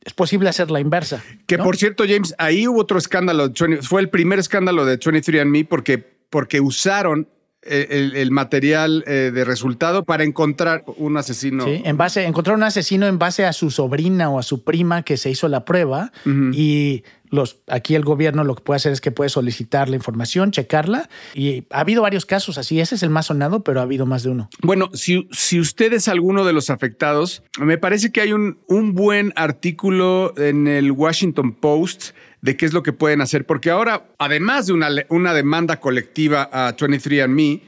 [0.03, 1.23] Es posible hacer la inversa.
[1.45, 1.63] Que ¿no?
[1.63, 3.49] por cierto, James, ahí hubo otro escándalo.
[3.49, 7.27] 20 fue el primer escándalo de 23andMe porque, porque usaron
[7.62, 11.65] el, el- material eh, de resultado para encontrar un asesino.
[11.65, 15.03] Sí, en base, encontraron un asesino en base a su sobrina o a su prima
[15.03, 16.12] que se hizo la prueba
[16.53, 20.51] y los, aquí el gobierno lo que puede hacer es que puede solicitar la información,
[20.51, 22.79] checarla y ha habido varios casos así.
[22.79, 24.49] Ese es el más sonado, pero ha habido más de uno.
[24.61, 25.27] Bueno, si,
[25.59, 28.57] usted es alguno de los afectados, me parece que hay un,
[28.93, 32.11] buen artículo en el Washington Post
[32.41, 36.49] de qué es lo que pueden hacer, porque ahora, además de una, una demanda colectiva
[36.51, 37.61] a 23andMe,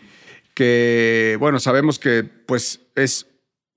[0.54, 3.28] que, bueno, sabemos que pues es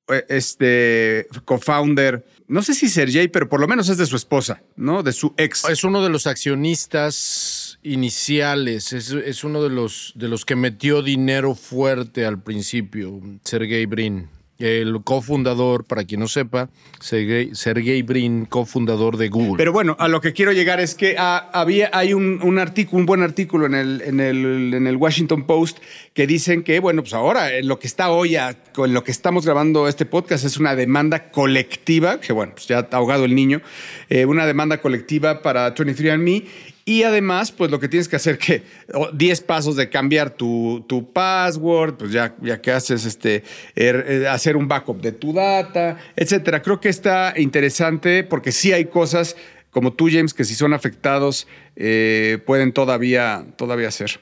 [0.08, 4.62] eh, este co-founder, no sé si Sergey, pero por lo menos es de su esposa,
[4.76, 5.02] ¿no?
[5.02, 5.64] De su ex.
[5.68, 11.02] Es uno de los accionistas iniciales, es, es uno de los, de los que metió
[11.02, 14.28] dinero fuerte al principio, Sergey Brin.
[14.58, 16.68] El cofundador, para quien no sepa,
[17.00, 19.56] Sergey, Brin, cofundador de Google.
[19.56, 23.00] Pero bueno, a lo que quiero llegar es que ah, había, hay un, un artículo,
[23.00, 25.78] un buen artículo en el, en, el, en el Washington Post
[26.12, 29.44] que dicen que, bueno, pues ahora lo que está hoy, a- con lo que estamos
[29.44, 33.60] grabando este podcast es una demanda colectiva, que bueno, pues ya ha ahogado el niño,
[34.08, 36.44] eh, una demanda colectiva para 23andMe.
[36.86, 40.84] Y además, pues lo que tienes que hacer que o, 10 pasos de cambiar tu,
[40.86, 43.42] tu password, pues ya, ya que haces este,
[43.74, 46.60] er- eh, hacer un backup de tu data, etcétera.
[46.60, 49.34] Creo que está interesante porque sí hay cosas
[49.70, 54.20] como tú, James, que si son afectados eh, pueden todavía, todavía hacer.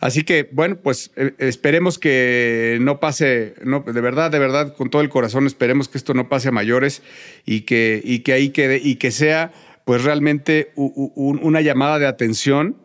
[0.00, 4.88] Así que, bueno, pues eh, esperemos que no pase, no, de verdad, de verdad, con
[4.88, 7.02] todo el corazón, esperemos que esto no pase a mayores
[7.44, 9.52] y que, y que ahí quede y que sea,
[9.84, 12.76] pues realmente una llamada de atención,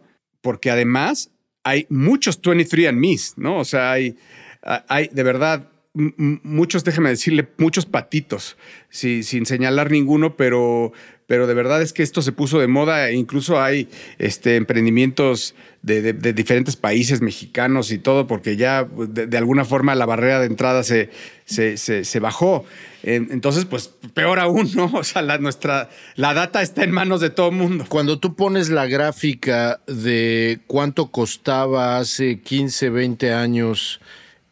[0.41, 1.31] porque además
[1.63, 3.57] hay muchos 23andMe's, ¿no?
[3.57, 4.17] O sea, hay,
[4.61, 8.57] hay de verdad muchos, déjeme decirle, muchos patitos,
[8.89, 10.93] sin señalar ninguno, pero,
[11.29, 13.07] pero de verdad es que esto se puso de moda.
[13.07, 13.87] e Incluso hay
[14.17, 20.07] este, emprendimientos de, diferentes países mexicanos y todo, porque ya pues, de, alguna forma la
[20.07, 21.11] barrera de entrada se,
[21.45, 22.65] se, se- bajó.
[23.03, 24.85] En- Entonces, pues peor aún, ¿no?
[24.95, 27.85] O sea, nuestra, la data está en manos de todo el mundo.
[27.87, 34.01] Cuando tú pones la gráfica de cuánto costaba hace 15, 20 años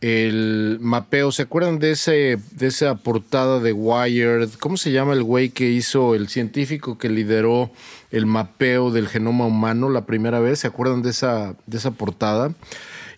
[0.01, 4.49] el mapeo, ¿se acuerdan de, ese, de esa portada de Wired?
[4.60, 7.71] ¿Cómo se llama el güey que hizo, el científico que lideró
[8.12, 10.60] el mapeo del genoma humano la primera vez?
[10.60, 12.53] ¿Se acuerdan de esa, de esa portada?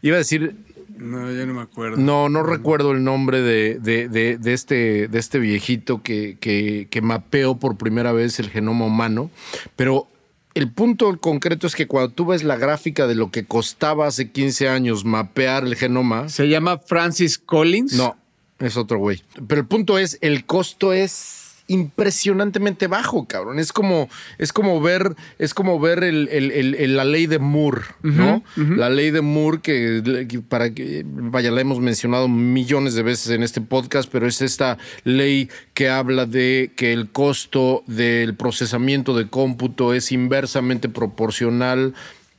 [0.01, 0.55] Iba a decir,
[0.97, 1.97] No, ya no me acuerdo.
[1.97, 6.87] no, no recuerdo el nombre de, de- de- de este, de este viejito que, que-
[6.89, 9.29] que mapeó por primera vez el genoma humano,
[9.75, 10.07] pero
[10.55, 14.31] el punto concreto es que cuando tú ves la gráfica de lo que costaba hace
[14.31, 17.93] 15 años mapear el genoma, Se llama Francis Collins.
[17.93, 18.17] no,
[18.59, 19.23] es otro güey.
[19.47, 21.38] Pero el punto es, el costo es
[21.69, 23.59] impresionantemente bajo, cabrón.
[23.59, 27.39] Es como, es como ver, es como ver el- el- el- el- la ley de
[27.39, 28.43] Moore, ¿no?
[28.77, 33.29] La ley de Moore que, que para que, vaya, la hemos mencionado millones de veces
[33.31, 39.15] en este podcast, pero es esta ley que habla de que el costo del procesamiento
[39.15, 41.93] de cómputo es inversamente proporcional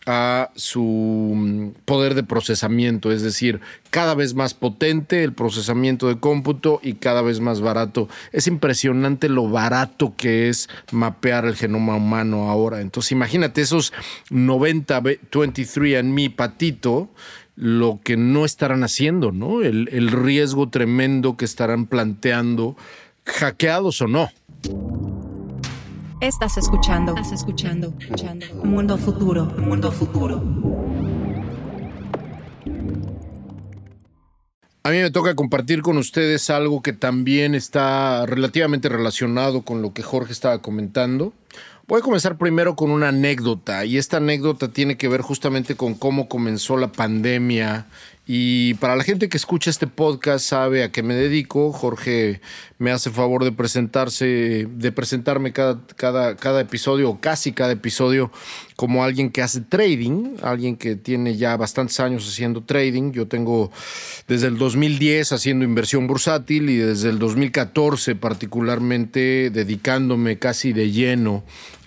[0.07, 0.83] a su
[1.37, 3.61] mm, poder de procesamiento, es decir,
[3.91, 8.09] cada vez más potente el procesamiento de cómputo y cada vez más barato.
[8.33, 12.81] Es impresionante lo barato que es mapear el genoma humano ahora.
[12.81, 13.93] Entonces imagínate esos
[14.31, 17.11] 90 ve- 23 and me patito,
[17.57, 19.61] lo que no estarán haciendo, ¿no?
[19.63, 22.75] El riesgo tremendo que estarán planteando,
[23.27, 24.31] hackeados o no.
[26.21, 27.15] Estás escuchando.
[27.17, 27.95] Estás escuchando.
[27.99, 28.47] escuchando.
[28.63, 29.47] Mundo futuro.
[29.47, 30.37] Mundo futuro.
[34.83, 39.95] A mí me toca compartir con ustedes algo que también está relativamente relacionado con lo
[39.95, 41.33] que Jorge estaba comentando.
[41.87, 45.95] Voy a comenzar primero con una anécdota y esta anécdota tiene que ver justamente con
[45.95, 47.87] cómo comenzó la pandemia
[48.33, 51.73] y para la gente que escucha este podcast sabe a qué me dedico.
[51.73, 52.41] Jorge
[52.79, 55.85] me hace favor de presentarse, de presentarme cada,
[56.37, 58.31] cada, episodio o casi cada episodio
[58.77, 63.11] como alguien que hace trading, alguien que tiene ya bastantes años haciendo trading.
[63.11, 63.73] Yo tengo
[64.29, 71.43] desde el 2010 haciendo inversión bursátil y desde el 2014 particularmente dedicándome casi de lleno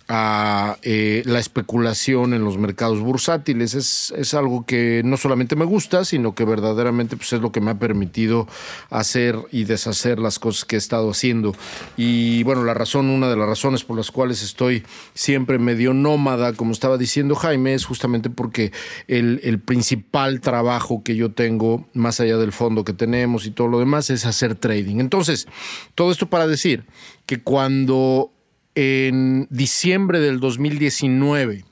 [0.07, 3.73] a eh, la especulación en los mercados bursátiles.
[3.73, 7.61] Es, es algo que no solamente me gusta, sino que verdaderamente pues, es lo que
[7.61, 8.47] me ha permitido
[8.89, 11.55] hacer y deshacer las cosas que he estado haciendo.
[11.97, 16.53] Y bueno, la razón, una de las razones por las cuales estoy siempre medio nómada,
[16.53, 18.71] como estaba diciendo Jaime, es justamente porque
[19.07, 23.67] el, el principal trabajo que yo tengo, más allá del fondo que tenemos y todo
[23.67, 24.99] lo demás, es hacer trading.
[24.99, 25.47] Entonces,
[25.95, 26.85] todo esto para decir
[27.25, 28.31] que cuando
[28.75, 31.65] en diciembre del 2019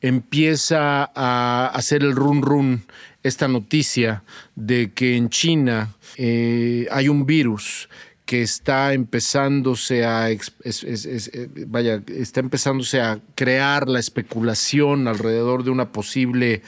[0.00, 2.82] empieza a hacer el run run
[3.22, 4.24] esta noticia
[4.56, 7.88] de que en China eh, hay un virus
[8.32, 10.38] que está empezándose a eh,
[11.66, 16.62] vaya está empezándose a crear la especulación alrededor de una posible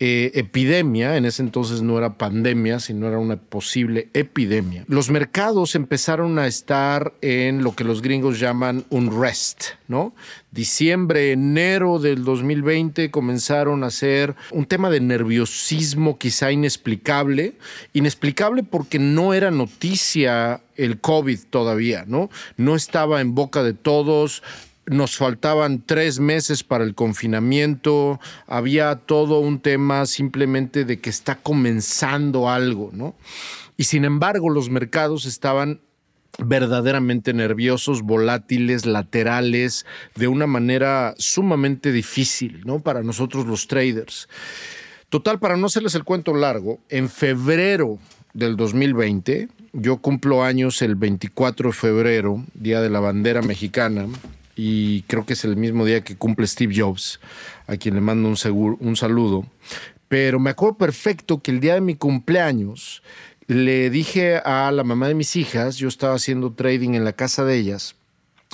[0.00, 1.18] eh, epidemia.
[1.18, 4.86] En ese entonces no era pandemia sino era una posible epidemia.
[4.88, 10.14] Los mercados empezaron a estar en lo que los gringos llaman un rest no
[10.52, 17.54] diciembre enero del 2020 comenzaron a ser un tema de nerviosismo quizá inexplicable
[17.94, 22.30] inexplicable porque no era noticia el COVID todavía, ¿no?
[22.56, 24.42] No estaba en boca de todos.
[24.86, 28.20] Nos faltaban tres meses para el confinamiento.
[28.46, 33.14] Había todo un tema simplemente de que está comenzando algo, ¿no?
[33.76, 35.80] Y sin embargo, los mercados estaban
[36.38, 42.80] verdaderamente nerviosos, volátiles, laterales, de una manera sumamente difícil, ¿no?
[42.80, 44.28] Para nosotros los traders.
[45.08, 47.98] Total, para no hacerles el cuento largo, en febrero
[48.32, 54.06] del 2020, yo cumplo años el 24 de febrero, Día de la Bandera Mexicana,
[54.56, 57.20] y creo que es el mismo día que cumple Steve Jobs,
[57.66, 59.46] a quien le mando un, seguro- un saludo.
[60.08, 63.02] Pero me acuerdo perfecto que el día de mi cumpleaños
[63.46, 67.44] le dije a la mamá de mis hijas, yo estaba haciendo trading en la casa
[67.44, 67.96] de ellas,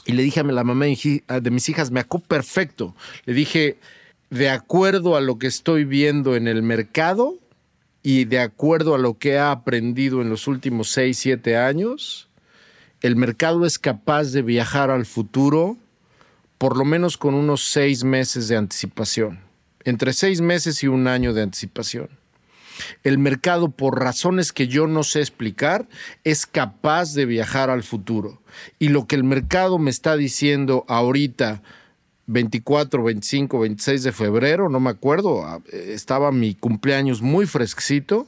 [0.07, 3.35] y le dije a la mamá de mi- de mis hijas, me acuerdo perfecto, le
[3.35, 3.79] dije,
[4.31, 7.39] de acuerdo a lo que estoy viendo en el mercado
[8.03, 12.29] y de acuerdo a lo que he aprendido en los últimos 6, 7 años,
[13.01, 15.77] el mercado es capaz de viajar al futuro
[16.59, 19.39] por lo menos con unos seis meses de anticipación,
[19.85, 22.09] entre seis meses y un año de anticipación.
[23.05, 25.89] El mercado, por razones que yo no sé explicar,
[26.25, 28.43] es capaz de viajar al futuro.
[28.79, 31.63] Y lo que el mercado me está diciendo ahorita,
[32.27, 38.27] 24, 25, 26 de febrero, no me acuerdo, ah, estaba mi cumpleaños muy fresquito,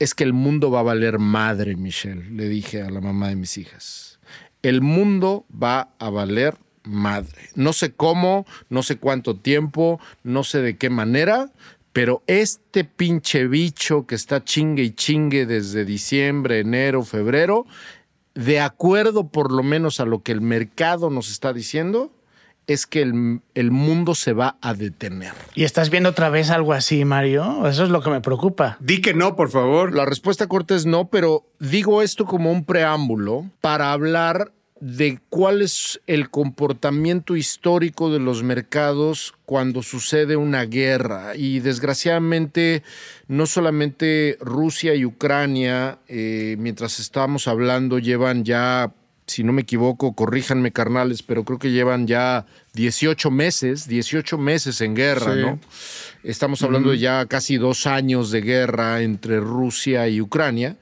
[0.00, 3.36] es que el mundo va a valer madre, Michelle, le dije a la mamá de
[3.36, 4.18] mis hijas.
[4.62, 7.50] El mundo va a valer madre.
[7.54, 11.52] No sé cómo, no sé cuánto tiempo, no sé de qué manera,
[11.92, 17.66] pero este pinche bicho que está chingue y chingue desde diciembre, enero, febrero,
[18.34, 22.10] de acuerdo por lo menos a lo que el mercado nos está diciendo,
[22.66, 25.32] es que el, el, mundo se va a detener.
[25.54, 27.66] ¿Y estás viendo otra vez algo así, Mario?
[27.66, 28.76] Eso es lo que me preocupa.
[28.80, 29.94] Di que no, por favor.
[29.94, 34.52] La respuesta corta es no, pero digo esto como un preámbulo para hablar
[34.82, 41.36] de cuál es el comportamiento histórico de los mercados cuando sucede una guerra.
[41.36, 42.82] Y desgraciadamente,
[43.28, 48.92] no solamente Rusia y Ucrania, eh, mientras estamos hablando, llevan ya,
[49.28, 54.80] si no me equivoco, corríjanme carnales, pero creo que llevan ya 18 meses, 18 meses
[54.80, 55.60] en guerra, ¿no?
[56.24, 60.76] Estamos hablando de ya casi dos años de guerra entre Rusia y Ucrania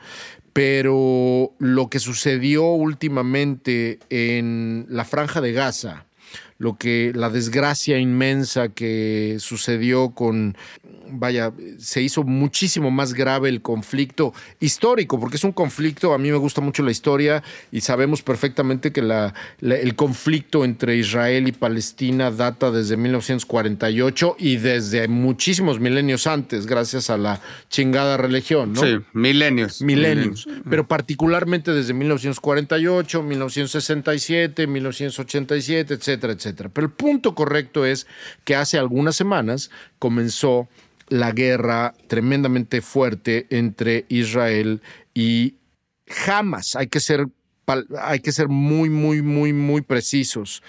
[0.53, 6.07] pero lo que sucedió últimamente en la franja de Gaza,
[6.59, 10.57] lo que la desgracia inmensa que sucedió con
[11.13, 16.31] vaya, se hizo muchísimo más grave el conflicto histórico, porque es un conflicto, a mí
[16.31, 21.53] me gusta mucho la historia y sabemos perfectamente que la, el conflicto entre Israel y
[21.53, 28.83] Palestina data desde 1948 y desde muchísimos milenios antes, gracias a la chingada religión, ¿no?
[28.83, 29.83] Sí, milenios.
[29.83, 36.71] Milenios, pero particularmente desde 1948, 1967, 1987, etcétera, etcétera.
[36.73, 38.07] Pero el punto correcto es
[38.45, 40.69] que hace algunas semanas comenzó
[41.11, 44.81] la guerra tremendamente fuerte entre Israel
[45.13, 45.57] y
[46.27, 46.77] Hamas.
[46.77, 47.27] Hay que ser
[48.01, 50.61] hay que ser muy, muy, muy, muy precisos.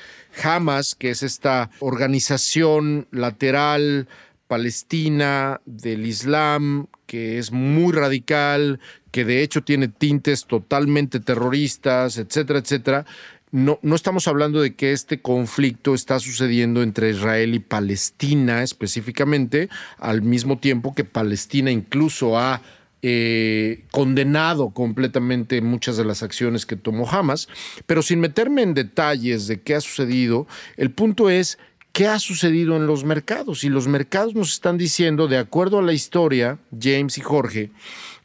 [0.44, 4.08] Hamas, que es esta organización lateral
[4.46, 12.60] palestina del Islam, que es muy radical, que de hecho tiene tintes totalmente terroristas, etcétera,
[12.60, 13.06] etcétera,
[13.52, 19.70] no, no estamos hablando de que este conflicto está sucediendo entre Israel y Palestina específicamente,
[19.98, 22.62] al mismo tiempo que Palestina incluso ha
[23.04, 27.50] eh, condenado completamente muchas de las acciones que tomó Hamas,
[27.88, 30.48] pero sin meterme en detalles de qué ha sucedido,
[30.78, 31.58] el punto es
[31.94, 33.64] qué ha sucedido en los mercados.
[33.64, 37.72] Y los mercados nos están diciendo, de acuerdo a la historia, James y Jorge,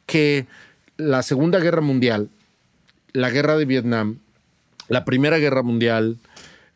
[0.05, 0.45] que
[0.95, 2.29] la Segunda Guerra Mundial,
[3.13, 4.19] la Guerra de Vietnam,
[4.87, 6.17] la Primera Guerra Mundial,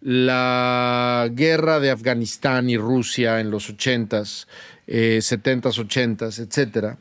[0.01, 4.47] la guerra de Afganistán y Rusia en los 80s,
[4.87, 6.97] 70s, 80s, etcétera,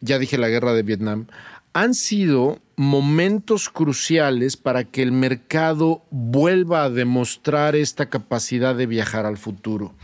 [0.00, 1.26] ya dije la guerra de Vietnam,
[1.72, 9.26] han sido momentos cruciales para que el mercado vuelva a demostrar esta capacidad de viajar
[9.26, 9.94] al futuro.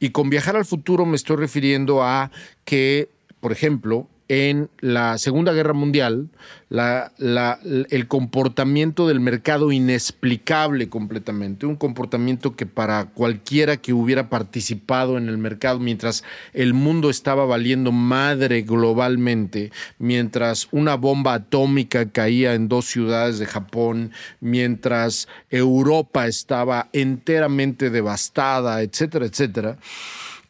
[0.00, 2.32] Y con viajar al futuro me estoy refiriendo a
[2.64, 6.28] que, por ejemplo, en la Segunda Guerra Mundial,
[6.70, 15.28] el comportamiento del mercado inexplicable completamente, un comportamiento que para cualquiera que hubiera participado en
[15.28, 16.22] el mercado mientras
[16.52, 23.46] el mundo estaba valiendo madre globalmente, mientras una bomba atómica caía en dos ciudades de
[23.46, 29.76] Japón, mientras Europa estaba enteramente devastada, etcétera, etcétera,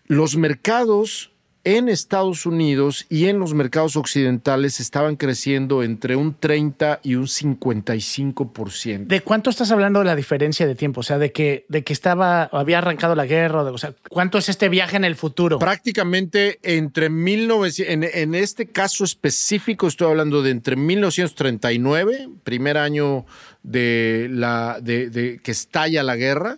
[0.07, 1.30] los mercados
[1.65, 7.27] en Estados Unidos y en los mercados occidentales estaban creciendo entre un 30 y un
[7.27, 9.07] 55%.
[9.07, 11.01] ¿De cuánto estás hablando de la diferencia de tiempo?
[11.01, 14.49] O sea, de que, de que estaba, había arrancado la guerra, o sea, ¿cuánto es
[14.49, 15.59] este viaje en el futuro?
[15.59, 23.27] Prácticamente entre 1900, en, en este caso específico estoy hablando de entre 1939, primer año
[23.63, 26.57] de la de, de, que estalla la guerra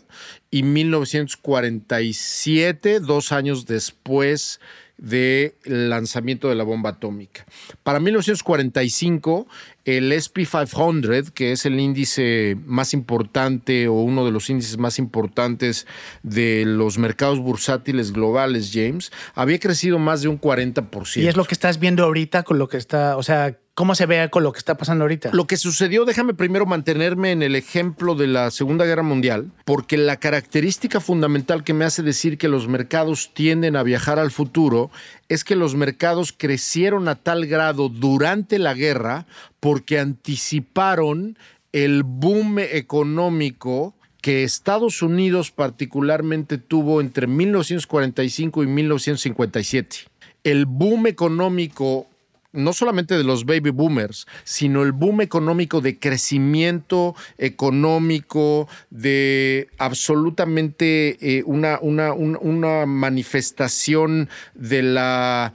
[0.50, 4.60] y 1947, dos años después
[5.02, 7.44] del lanzamiento de la bomba atómica.
[7.82, 9.48] Para 1945,
[9.84, 15.88] el SP500, que es el índice más importante o uno de los índices más importantes
[16.22, 21.16] de los mercados bursátiles globales, James, había crecido más de un 40%.
[21.16, 24.04] Y es lo que estás viendo ahorita con lo que está, o sea, ¿Cómo se
[24.04, 25.30] ve con lo que está pasando ahorita?
[25.32, 29.96] Lo que sucedió, déjame primero mantenerme en el ejemplo de la Segunda Guerra Mundial, porque
[29.96, 34.90] la característica fundamental que me hace decir que los mercados tienden a viajar al futuro
[35.30, 39.24] es que los mercados crecieron a tal grado durante la guerra
[39.58, 41.38] porque anticiparon
[41.72, 50.12] el boom económico que Estados Unidos particularmente tuvo entre 1945 y 1957
[50.44, 52.08] el boom económico
[52.52, 61.16] no solamente de los baby boomers, sino el boom económico de crecimiento económico, de absolutamente
[61.20, 65.54] eh, una, una, una, manifestación de la,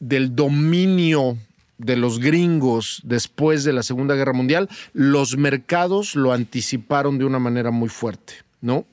[0.00, 1.36] del dominio
[1.78, 7.38] de los gringos después de la Segunda Guerra Mundial, los mercados lo anticiparon de una
[7.38, 8.84] manera muy fuerte, ¿no?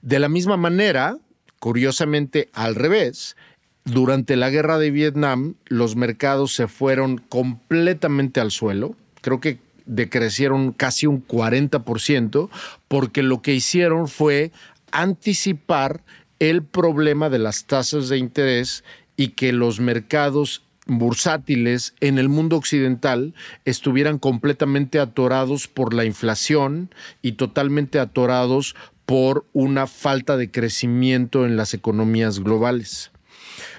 [0.00, 1.18] De la misma manera,
[1.58, 3.36] curiosamente al revés,
[3.84, 8.94] durante la guerra de Vietnam, los mercados se fueron completamente al suelo.
[9.20, 12.48] Creo que decrecieron casi un 40%,
[12.88, 14.52] porque lo que hicieron fue
[14.92, 16.02] anticipar
[16.38, 18.84] el problema de las tasas de interés
[19.16, 26.92] y que los mercados bursátiles en el mundo occidental estuvieran completamente atorados por la inflación
[27.22, 28.74] y totalmente atorados
[29.06, 33.11] por una falta de crecimiento en las economías globales.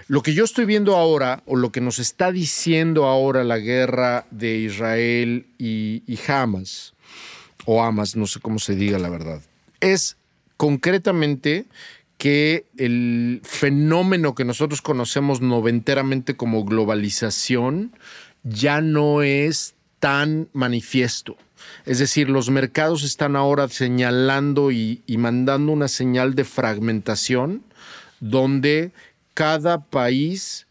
[0.07, 4.25] Lo que yo estoy viendo ahora, o lo que nos está diciendo ahora la guerra
[4.31, 6.93] de Israel y, Hamas,
[7.65, 9.41] o Hamas, no sé cómo se diga la verdad,
[9.79, 10.17] es
[10.57, 11.65] concretamente
[12.17, 17.91] que el fenómeno que nosotros conocemos noventeramente como globalización
[18.43, 21.37] ya no es tan manifiesto.
[21.85, 27.63] Es decir, los mercados están ahora señalando y, y mandando una señal de fragmentación
[28.19, 28.91] donde
[29.33, 30.67] cada país,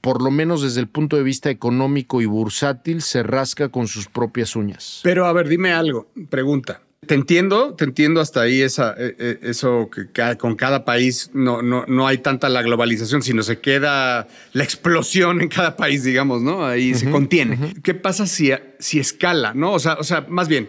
[0.00, 4.08] por lo menos desde el punto de vista económico y bursátil, se rasca con sus
[4.08, 5.00] propias uñas.
[5.02, 6.82] Pero a ver, dime algo, pregunta.
[7.06, 11.62] Te entiendo, te entiendo hasta ahí esa, eh, eh, eso que con cada país no,
[11.62, 16.42] no, no hay tanta la globalización, sino se queda la explosión en cada país, digamos,
[16.42, 16.64] ¿no?
[16.64, 17.74] Ahí se contiene.
[17.82, 19.72] ¿Qué pasa si, si escala, no?
[19.72, 20.68] O sea, o sea, más bien,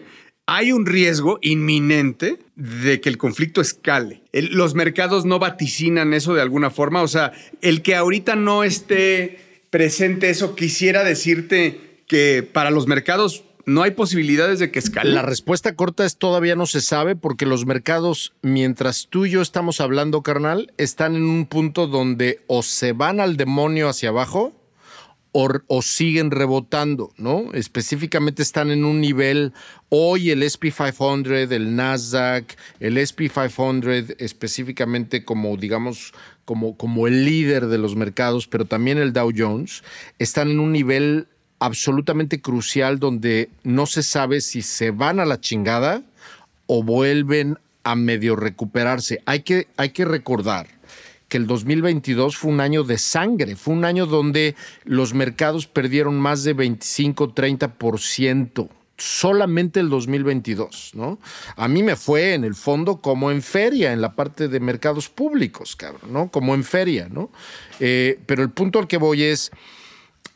[0.53, 4.21] hay un riesgo inminente de que el conflicto escale.
[4.33, 7.01] los mercados no vaticinan eso de alguna forma.
[7.03, 7.31] O sea,
[7.61, 9.39] el que ahorita no esté
[9.69, 15.11] presente eso, quisiera decirte que para los mercados no hay posibilidades de que escale.
[15.11, 19.41] La respuesta corta es todavía no se sabe porque los mercados, mientras tú y yo
[19.41, 24.51] estamos hablando, carnal, están en un punto donde o se van al demonio hacia abajo
[25.33, 27.53] o, siguen rebotando, ¿no?
[27.53, 29.53] Específicamente están en un nivel,
[29.89, 36.13] hoy el SP500, el Nasdaq, el SP500 específicamente como, digamos,
[36.43, 39.83] como, como el líder de los mercados, pero también el Dow Jones,
[40.19, 41.27] están en un nivel
[41.59, 46.01] absolutamente crucial donde no se sabe si se van a la chingada
[46.65, 49.21] o vuelven a medio recuperarse.
[49.25, 50.67] Hay que, hay que recordar
[51.31, 54.53] que el 2022 fue un año de sangre, fue un año donde
[54.83, 61.19] los mercados perdieron más de 25, 30% solamente el 2022, ¿no?
[61.55, 65.07] A mí me fue en el fondo como en feria, en la parte de mercados
[65.07, 66.29] públicos, cabrón, ¿no?
[66.29, 67.31] Como en feria, ¿no?
[67.79, 69.51] Eh, pero el punto al que voy es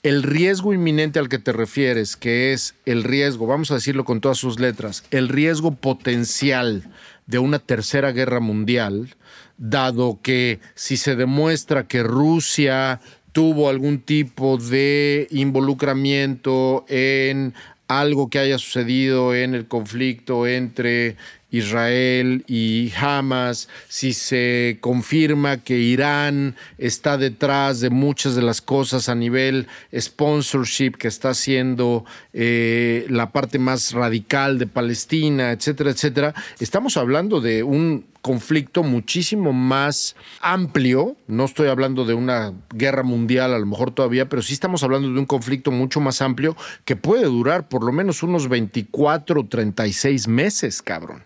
[0.01, 4.21] el riesgo inminente al que te refieres, que es el riesgo, vamos a decirlo con
[4.21, 6.89] todas sus letras, el riesgo potencial
[7.27, 9.15] de una tercera guerra mundial,
[9.57, 12.99] dado que si se demuestra que Rusia
[13.31, 17.53] tuvo algún tipo de involucramiento en
[17.87, 21.17] algo que haya sucedido en el conflicto entre
[21.51, 29.07] Israel y Hamas, si se confirma que Irán está detrás de muchas de las cosas
[29.07, 32.03] a nivel sponsorship que está haciendo
[32.33, 39.53] eh, la parte más radical de Palestina, etcétera, etcétera, estamos hablando de un conflicto muchísimo
[39.53, 41.15] más amplio.
[41.27, 45.07] No estoy hablando de una guerra mundial a lo mejor todavía, pero sí estamos hablando
[45.11, 49.45] de un conflicto mucho más amplio que puede durar por lo menos unos 24 o
[49.45, 51.23] 36 meses, cabrón.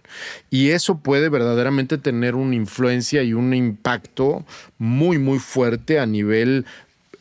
[0.49, 4.45] Y eso puede verdaderamente tener una influencia y un impacto
[4.77, 6.65] muy, muy fuerte a nivel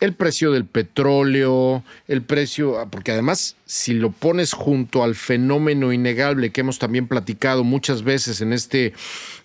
[0.00, 5.92] el precio del petróleo, el precio, ah, porque además si lo pones junto al fenómeno
[5.92, 8.92] innegable que hemos también platicado muchas veces en este,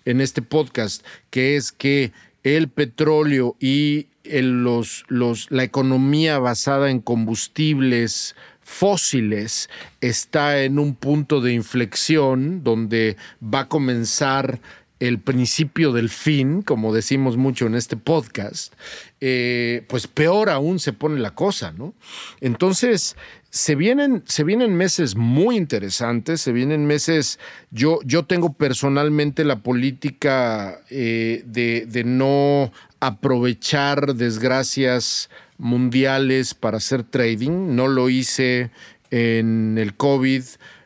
[0.04, 7.00] en este podcast, que es que el petróleo y los, los, la economía basada en
[7.00, 9.68] combustibles fósiles
[10.00, 14.60] está en un punto de inflexión donde va a comenzar
[15.08, 18.72] el principio del fin, como decimos mucho en este podcast,
[19.20, 21.94] eh, pues peor aún se pone la cosa, ¿no?
[22.40, 23.16] Entonces,
[23.50, 27.38] se vienen, se vienen meses muy interesantes, se vienen meses,
[27.70, 37.04] yo, yo tengo personalmente la política eh, de, de no aprovechar desgracias mundiales para hacer
[37.04, 38.70] trading, no lo hice
[39.10, 40.42] en el COVID,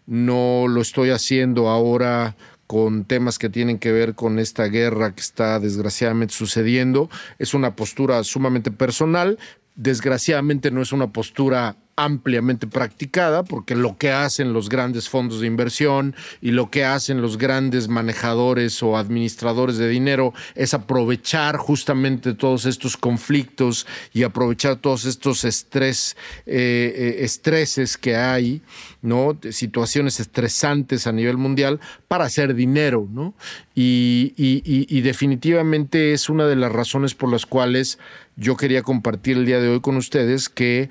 [0.06, 2.36] no lo estoy haciendo ahora
[2.68, 7.08] con temas que tienen que ver con esta guerra que está desgraciadamente sucediendo.
[7.38, 9.38] Es una postura sumamente personal,
[9.74, 15.49] desgraciadamente no es una postura ampliamente practicada, porque lo que hacen los grandes fondos de
[15.49, 22.34] inversión y lo que hacen los grandes manejadores o administradores de dinero es aprovechar justamente
[22.34, 23.84] todos estos conflictos
[24.14, 28.62] y aprovechar todos estos estrés, eh, eh, estreses que hay,
[29.03, 29.36] ¿no?
[29.51, 33.34] situaciones estresantes a nivel mundial para hacer dinero, ¿no?
[33.74, 37.99] Y, y definitivamente es una de las razones por las cuales
[38.36, 40.90] yo quería compartir el día de hoy con ustedes que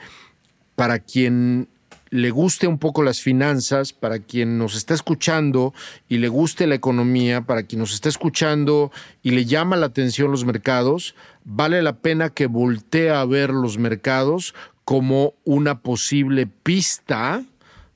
[0.78, 1.70] para quien
[2.12, 5.74] le guste un poco las finanzas, para quien nos está escuchando
[6.08, 8.92] y le guste la economía, para quien nos está escuchando
[9.24, 13.80] y le llama la atención los mercados, vale la pena que voltee a ver los
[13.80, 14.54] mercados
[14.86, 17.44] como una posible pista,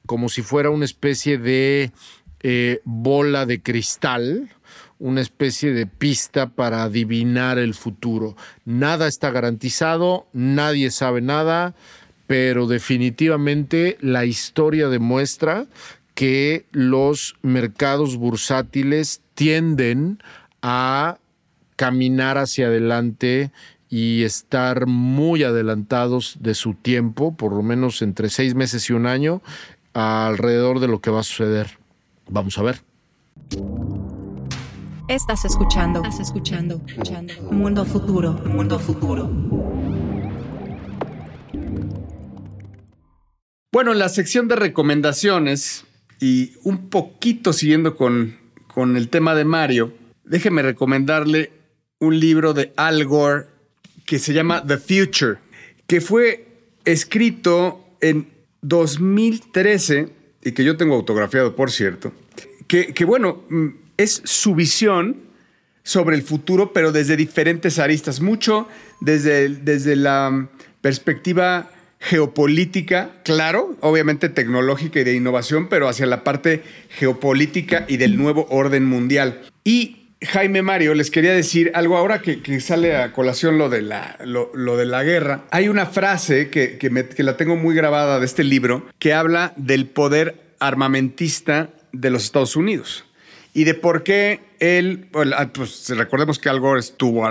[0.07, 1.91] como si fuera una especie de
[2.41, 4.49] eh, bola de cristal,
[4.97, 8.35] una especie de pista para adivinar el futuro.
[8.65, 11.75] Nada está garantizado, nadie sabe nada
[12.31, 15.65] pero definitivamente la historia demuestra
[16.13, 20.23] que los mercados bursátiles tienden
[20.61, 21.17] a
[21.75, 23.51] caminar hacia adelante
[23.89, 29.07] y estar muy adelantados de su tiempo, por lo menos entre seis meses y un
[29.07, 29.41] año,
[29.91, 31.79] alrededor de lo que va a suceder.
[32.29, 32.81] Vamos a ver.
[35.09, 37.33] Estás escuchando, estás escuchando, escuchando.
[37.51, 39.29] Mundo futuro, mundo futuro.
[43.73, 45.85] Bueno, en la sección de recomendaciones
[46.19, 48.35] y un poquito siguiendo con,
[48.67, 49.93] con el tema de Mario,
[50.25, 51.53] déjeme recomendarle
[51.97, 53.45] un libro de Al Gore
[54.05, 55.37] que se llama The Future,
[55.87, 56.47] que fue
[56.83, 58.27] escrito en
[58.61, 60.09] 2013
[60.43, 62.11] y que yo tengo autografiado, por cierto,
[62.67, 65.15] que, que bueno, mm, es su visión
[65.83, 68.67] sobre el futuro, pero desde diferentes aristas, mucho
[68.99, 70.49] desde, desde la
[70.81, 71.71] perspectiva
[72.01, 78.47] geopolítica, claro, obviamente tecnológica y de innovación, pero hacia la parte geopolítica y del nuevo
[78.49, 79.41] orden mundial.
[79.63, 84.17] Y Jaime Mario, les quería decir algo ahora que, sale a colación lo de, la,
[84.25, 85.45] lo, de la guerra.
[85.51, 89.85] Hay una frase que, que la tengo muy grabada de este libro que habla del
[89.85, 93.05] poder armamentista de los Estados Unidos
[93.53, 97.27] y de por qué él, ah, pues recordemos que Al Gore estuvo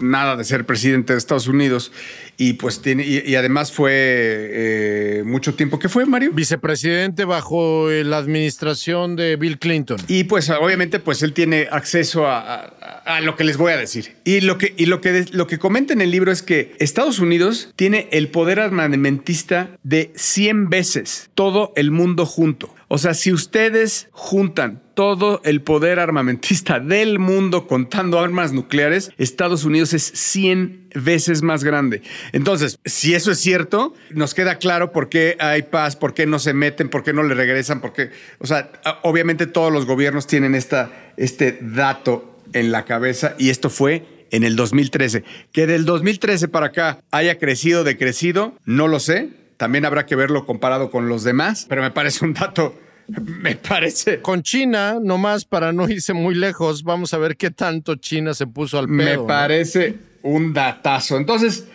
[0.00, 1.92] nada de ser presidente de Estados Unidos
[2.36, 6.32] y pues tiene, y, además fue eh, mucho tiempo que fue Mario.
[6.32, 9.98] Vicepresidente bajo la administración de Bill Clinton.
[10.08, 12.62] Y pues obviamente pues él tiene acceso a,
[13.04, 14.16] a, lo que les voy a decir.
[14.24, 17.20] Y lo que, y lo que, lo que comenta en el libro es que Estados
[17.20, 22.74] Unidos tiene el poder armamentista de 100 veces todo el mundo junto.
[22.88, 29.64] O sea, si ustedes juntan todo el poder armamentista del mundo contando armas nucleares, Estados
[29.64, 32.02] Unidos es 100 veces más grande.
[32.32, 36.38] Entonces, si eso es cierto, nos queda claro por qué hay paz, por qué no
[36.38, 40.26] se meten, por qué no le regresan, por qué, o sea, obviamente todos los gobiernos
[40.26, 45.24] tienen esta, este dato en la cabeza y esto fue en el 2013.
[45.50, 50.44] Que del 2013 para acá haya crecido, decrecido, no lo sé, también habrá que verlo
[50.44, 52.78] comparado con los demás, pero me parece un dato
[53.42, 54.20] me parece.
[54.20, 58.46] Con China, nomás para no irse muy lejos, vamos a ver qué tanto China se
[58.46, 58.96] puso al pedo.
[58.96, 61.16] Me parece un datazo.
[61.16, 61.66] Entonces,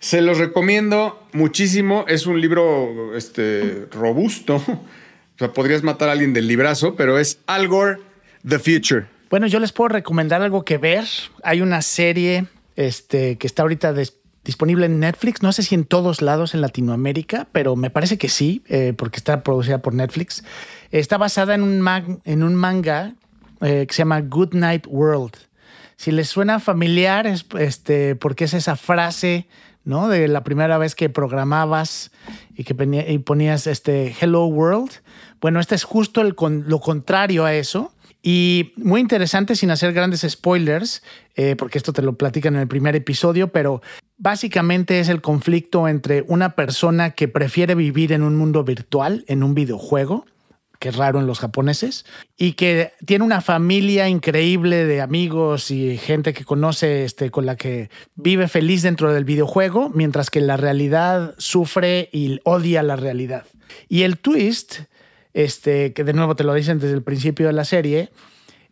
[0.00, 2.04] se los recomiendo muchísimo.
[2.08, 4.56] Es un libro este, robusto.
[4.56, 7.98] O sea, podrías matar a alguien del librazo, pero es Al Gore,
[8.46, 9.06] The Future.
[9.30, 11.04] Bueno, yo les puedo recomendar algo que ver.
[11.42, 13.92] Hay una serie este, que está ahorita
[14.44, 15.42] disponible en Netflix.
[15.42, 19.16] No sé si en todos lados en Latinoamérica, pero me parece que sí, eh, porque
[19.16, 20.44] está producida por Netflix.
[20.90, 23.14] Está basada en un, manga
[23.60, 25.34] eh, que se llama Good Night World.
[25.96, 29.46] Si les suena familiar, es este, porque es esa frase,
[29.84, 30.08] ¿no?
[30.08, 32.10] De la primera vez que programabas
[32.54, 34.90] y que ponías este Hello World.
[35.40, 37.93] Bueno, este es justo lo contrario a eso.
[38.26, 41.02] Y muy interesante, sin hacer grandes spoilers,
[41.36, 43.82] eh, porque esto te lo platican en el primer episodio, pero
[44.16, 49.42] básicamente es el conflicto entre una persona que prefiere vivir en un mundo virtual, en
[49.42, 50.24] un videojuego,
[50.78, 52.06] que es raro en los japoneses,
[52.38, 57.56] y que tiene una familia increíble de amigos y gente que conoce, este, con la
[57.56, 63.44] que vive feliz dentro del videojuego, mientras que la realidad sufre y odia la realidad.
[63.90, 64.80] Y el twist,
[65.34, 68.10] este, que de nuevo te lo dicen desde el principio de la serie,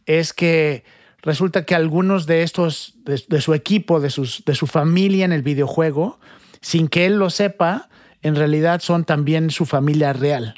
[0.07, 0.85] es que
[1.23, 5.43] resulta que algunos de estos, de, su equipo, de, sus, de su familia en el
[5.43, 6.19] videojuego,
[6.61, 7.89] sin que él lo sepa,
[8.23, 10.55] en realidad son también su familia real,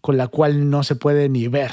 [0.00, 1.72] con la cual no se puede ni ver.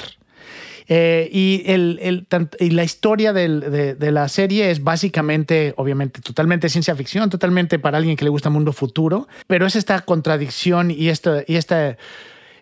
[0.88, 2.26] Eh, y, el, el
[2.58, 7.78] y la historia del- de, de la serie es básicamente, obviamente, totalmente ciencia ficción, totalmente
[7.78, 11.96] para alguien que le gusta mundo futuro, pero es esta contradicción y esta, y esta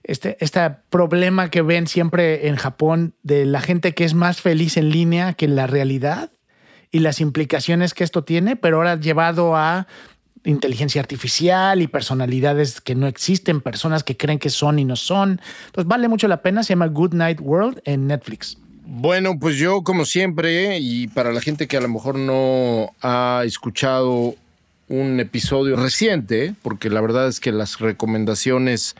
[0.03, 4.77] este, este problema que ven siempre en Japón de la gente que es más feliz
[4.77, 6.31] en línea que en la realidad
[6.91, 9.87] y las implicaciones que esto tiene, pero ahora llevado a
[10.45, 15.41] inteligencia artificial y personalidades que no existen, personas que creen que son y no son.
[15.67, 18.59] Entonces vale mucho la pena, se llama Good Night World en Netflix.
[18.85, 23.43] Bueno, pues yo como siempre, y para la gente que a lo mejor no ha
[23.45, 24.35] escuchado
[24.91, 28.97] un episodio reciente, porque la verdad es que las recomendaciones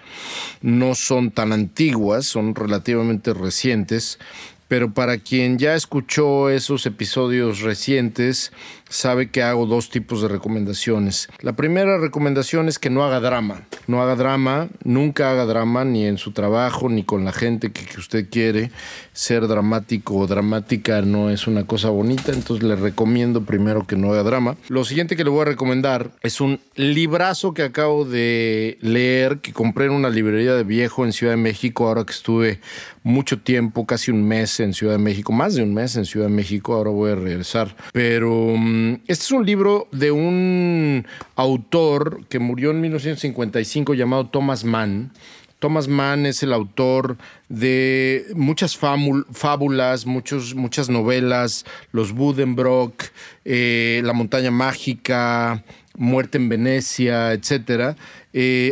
[0.62, 4.20] no son tan antiguas, son relativamente recientes,
[4.68, 8.53] pero para quien ya escuchó esos episodios recientes,
[8.91, 11.28] sabe que hago dos tipos de recomendaciones.
[11.41, 13.62] La primera recomendación es que no haga drama.
[13.86, 17.80] No haga drama, nunca haga drama, ni en su trabajo, ni con la gente que,
[17.99, 18.70] usted quiere.
[19.12, 24.12] Ser dramático o dramática no es una cosa bonita, entonces le recomiendo primero que no
[24.12, 24.57] haga drama.
[24.68, 29.53] Lo siguiente que le voy a recomendar es un librazo que acabo de leer, que
[29.53, 32.61] compré en una librería de viejo en Ciudad de México, ahora que estuve
[33.03, 36.26] mucho tiempo, casi un mes en Ciudad de México, más de un mes en Ciudad
[36.26, 37.76] de México, ahora voy a regresar.
[37.93, 41.07] Pero mm, este es un libro de un
[41.37, 45.12] autor que murió en 1955 llamado Thomas Mann.
[45.59, 47.18] Thomas Mann es el autor
[47.49, 53.05] de muchas fábulas, muchos, muchas novelas, Los Buddenbrock,
[53.45, 55.62] eh, La Montaña Mágica,
[55.97, 57.97] Muerte en Venecia, etc.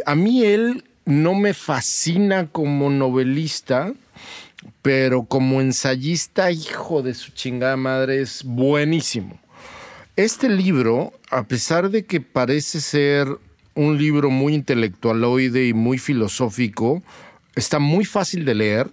[0.07, 3.95] a mí él no me fascina como novelista,
[4.83, 9.41] pero como ensayista, hijo de su chingada madre, es buenísimo.
[10.19, 13.29] Este libro, a pesar de que parece ser
[13.77, 17.05] un libro muy intelectualoide y muy filosófico,
[17.55, 18.91] está muy fácil de leer.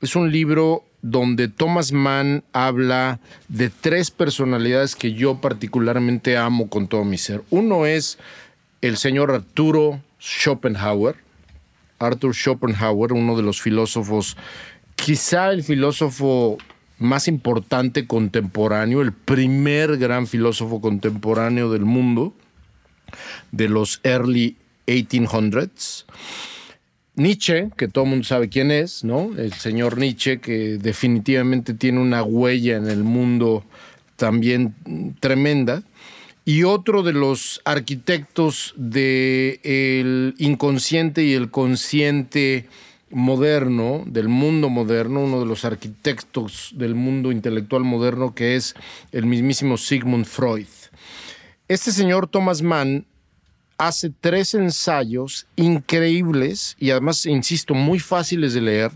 [0.00, 3.18] Es un libro donde Thomas Mann habla
[3.48, 7.42] de tres personalidades que yo particularmente amo con todo mi ser.
[7.50, 8.18] Uno es
[8.80, 11.16] el señor Arturo Schopenhauer,
[11.98, 14.36] Arthur Schopenhauer, uno de los filósofos,
[14.94, 16.58] quizá el filósofo
[17.00, 22.34] más importante contemporáneo, el primer gran filósofo contemporáneo del mundo,
[23.50, 26.04] de los early 1800s.
[27.16, 29.30] Nietzsche, que todo el mundo sabe quién es, ¿no?
[29.36, 33.64] El señor Nietzsche, que definitivamente tiene una huella en el mundo
[34.16, 34.74] también
[35.20, 35.82] tremenda.
[36.44, 42.66] Y otro de los arquitectos del inconsciente y el consciente
[43.10, 48.74] moderno, del mundo moderno, uno de los arquitectos del mundo intelectual moderno, que es
[49.12, 50.66] el mismísimo Sigmund Freud.
[51.68, 53.06] Este señor Thomas Mann
[53.78, 58.92] hace tres ensayos increíbles y además, insisto, muy fáciles de leer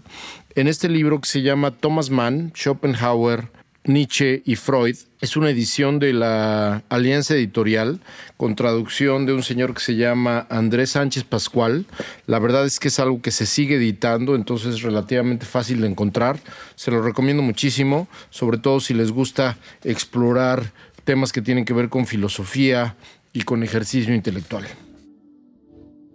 [0.55, 3.49] en este libro que se llama Thomas Mann, Schopenhauer,
[3.87, 4.97] Nietzsche y Freud.
[5.21, 8.01] Es una edición de la Alianza Editorial
[8.39, 11.85] con traducción de un señor que se llama Andrés Sánchez Pascual.
[12.27, 15.89] La verdad es que es algo que se sigue editando, entonces es relativamente fácil de
[15.89, 16.39] encontrar.
[16.77, 20.73] Se lo recomiendo muchísimo, sobre todo si les gusta explorar
[21.05, 22.97] temas que tienen que ver con filosofía
[23.35, 24.65] y con ejercicio intelectual.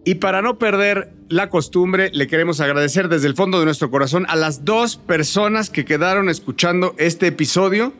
[0.05, 4.25] Y para no perder la costumbre, le queremos agradecer desde el fondo de nuestro corazón
[4.29, 7.93] a las dos personas que quedaron escuchando este episodio.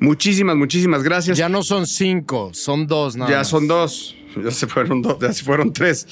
[0.00, 1.38] Muchísimas, muchísimas gracias.
[1.38, 3.48] Ya no son cinco, son dos, nada Ya más.
[3.48, 4.16] son dos.
[4.42, 6.08] Ya se fueron dos, ya se fueron tres.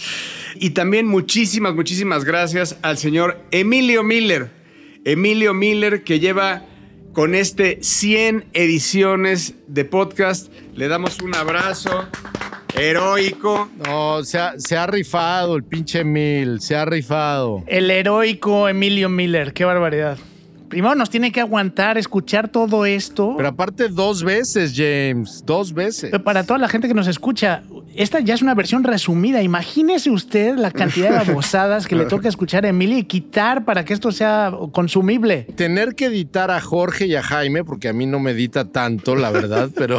[0.57, 4.51] Y también muchísimas, muchísimas gracias al señor Emilio Miller.
[5.07, 6.67] Emilio Miller que lleva
[7.15, 10.53] con este 100 ediciones de podcast.
[10.75, 12.07] Le damos un abrazo
[12.77, 13.69] heroico.
[13.85, 17.63] No, se ha, se ha rifado el pinche mil, se ha rifado.
[17.67, 20.19] El heroico Emilio Miller, qué barbaridad.
[20.71, 23.35] Primero nos tiene que aguantar, escuchar todo esto.
[23.37, 26.11] Pero aparte dos veces, James, dos veces.
[26.13, 27.65] Pero para toda la gente que nos escucha,
[27.97, 29.43] esta ya es una versión resumida.
[29.43, 33.85] Imagínese usted la cantidad de babosadas que le toca escuchar a Emilio y quitar para
[33.85, 35.49] que esto sea consumible.
[35.57, 39.17] Tener que editar a Jorge y a Jaime, porque a mí no me edita tanto,
[39.17, 39.99] la verdad, pero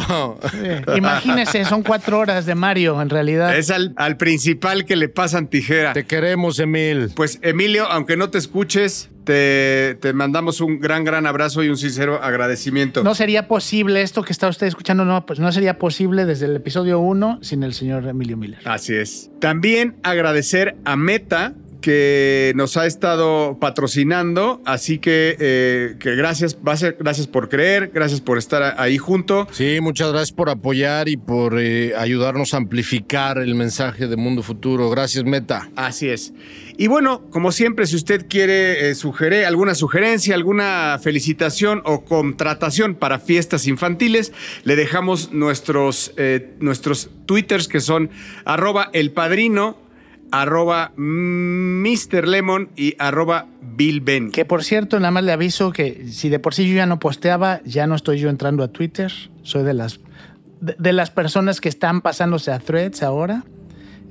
[0.95, 3.57] Imagínese, son cuatro horas de Mario en realidad.
[3.57, 5.91] Es al, al principal que le pasan tijera.
[5.91, 7.11] te queremos, Emil.
[7.13, 11.77] Pues Emilio, aunque no te escuches, te, te mandamos un gran, gran abrazo y un
[11.77, 13.01] sincero agradecimiento.
[13.01, 16.55] No sería posible esto que está usted escuchando, no, pues no sería posible desde el
[16.57, 18.59] episodio 1 sin el señor Emilio Miller.
[18.65, 19.31] Así es.
[19.39, 24.61] También agradecer a Meta que nos ha estado patrocinando.
[24.65, 26.57] Así que, eh, que gracias,
[26.99, 29.47] gracias por creer, gracias por estar ahí junto.
[29.51, 34.43] Sí, muchas gracias por apoyar y por eh, ayudarnos a amplificar el mensaje de Mundo
[34.43, 34.89] Futuro.
[34.89, 35.69] Gracias, Meta.
[35.75, 36.33] Así es.
[36.77, 42.95] Y bueno, como siempre, si usted quiere eh, sugerir alguna sugerencia, alguna felicitación o contratación
[42.95, 44.31] para fiestas infantiles,
[44.63, 46.13] le dejamos nuestros,
[46.59, 48.09] nuestros twitters que son
[48.45, 49.90] arroba el padrino
[50.31, 52.27] arroba Mr.
[52.27, 54.31] Lemon y arroba Bill Ben.
[54.31, 56.99] Que por cierto, nada más le aviso que si de por sí yo ya no
[56.99, 59.11] posteaba, ya no estoy yo entrando a Twitter.
[59.43, 59.99] Soy de las,
[60.59, 63.43] de, las personas que están pasándose a threads ahora.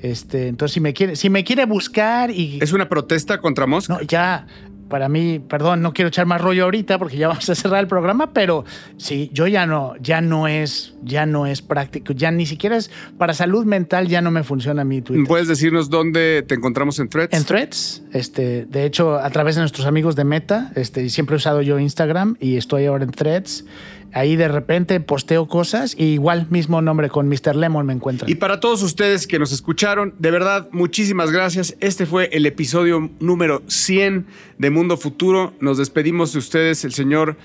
[0.01, 2.59] Este, entonces, si me quiere, si me quiere buscar y.
[2.62, 3.91] ¿Es una protesta contra Musk?
[3.91, 4.47] No, ya
[4.91, 7.86] para mí, perdón, no quiero echar más rollo ahorita porque ya vamos a cerrar el
[7.86, 8.66] programa, pero
[8.99, 12.91] sí, yo ya no, ya no es, ya no es práctico, ya ni siquiera es
[13.16, 15.26] para salud mental, ya no me funciona mi Twitter.
[15.26, 17.32] ¿Puedes decirnos dónde te encontramos en Threads?
[17.32, 21.38] En Threads, este, de hecho, a través de nuestros amigos de Meta, este, siempre he
[21.38, 23.64] usado yo Instagram y estoy ahora en Threads.
[24.13, 27.57] Ahí de repente posteo cosas y igual mismo nombre con Mr.
[27.57, 28.31] Lemon me encuentran.
[28.31, 31.77] Y para todos ustedes que nos escucharon, de verdad, muchísimas gracias.
[31.81, 34.27] Este fue el episodio número 100
[34.59, 35.55] de Mundo Futuro.
[35.61, 37.37] Nos despedimos de ustedes, el señor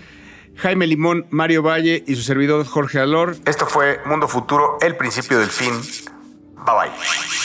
[0.55, 3.36] Jaime Limón, Mario Valle y su servidor Jorge Alor.
[3.45, 5.74] Esto fue Mundo Futuro, el principio del fin.
[6.66, 7.44] Bye bye.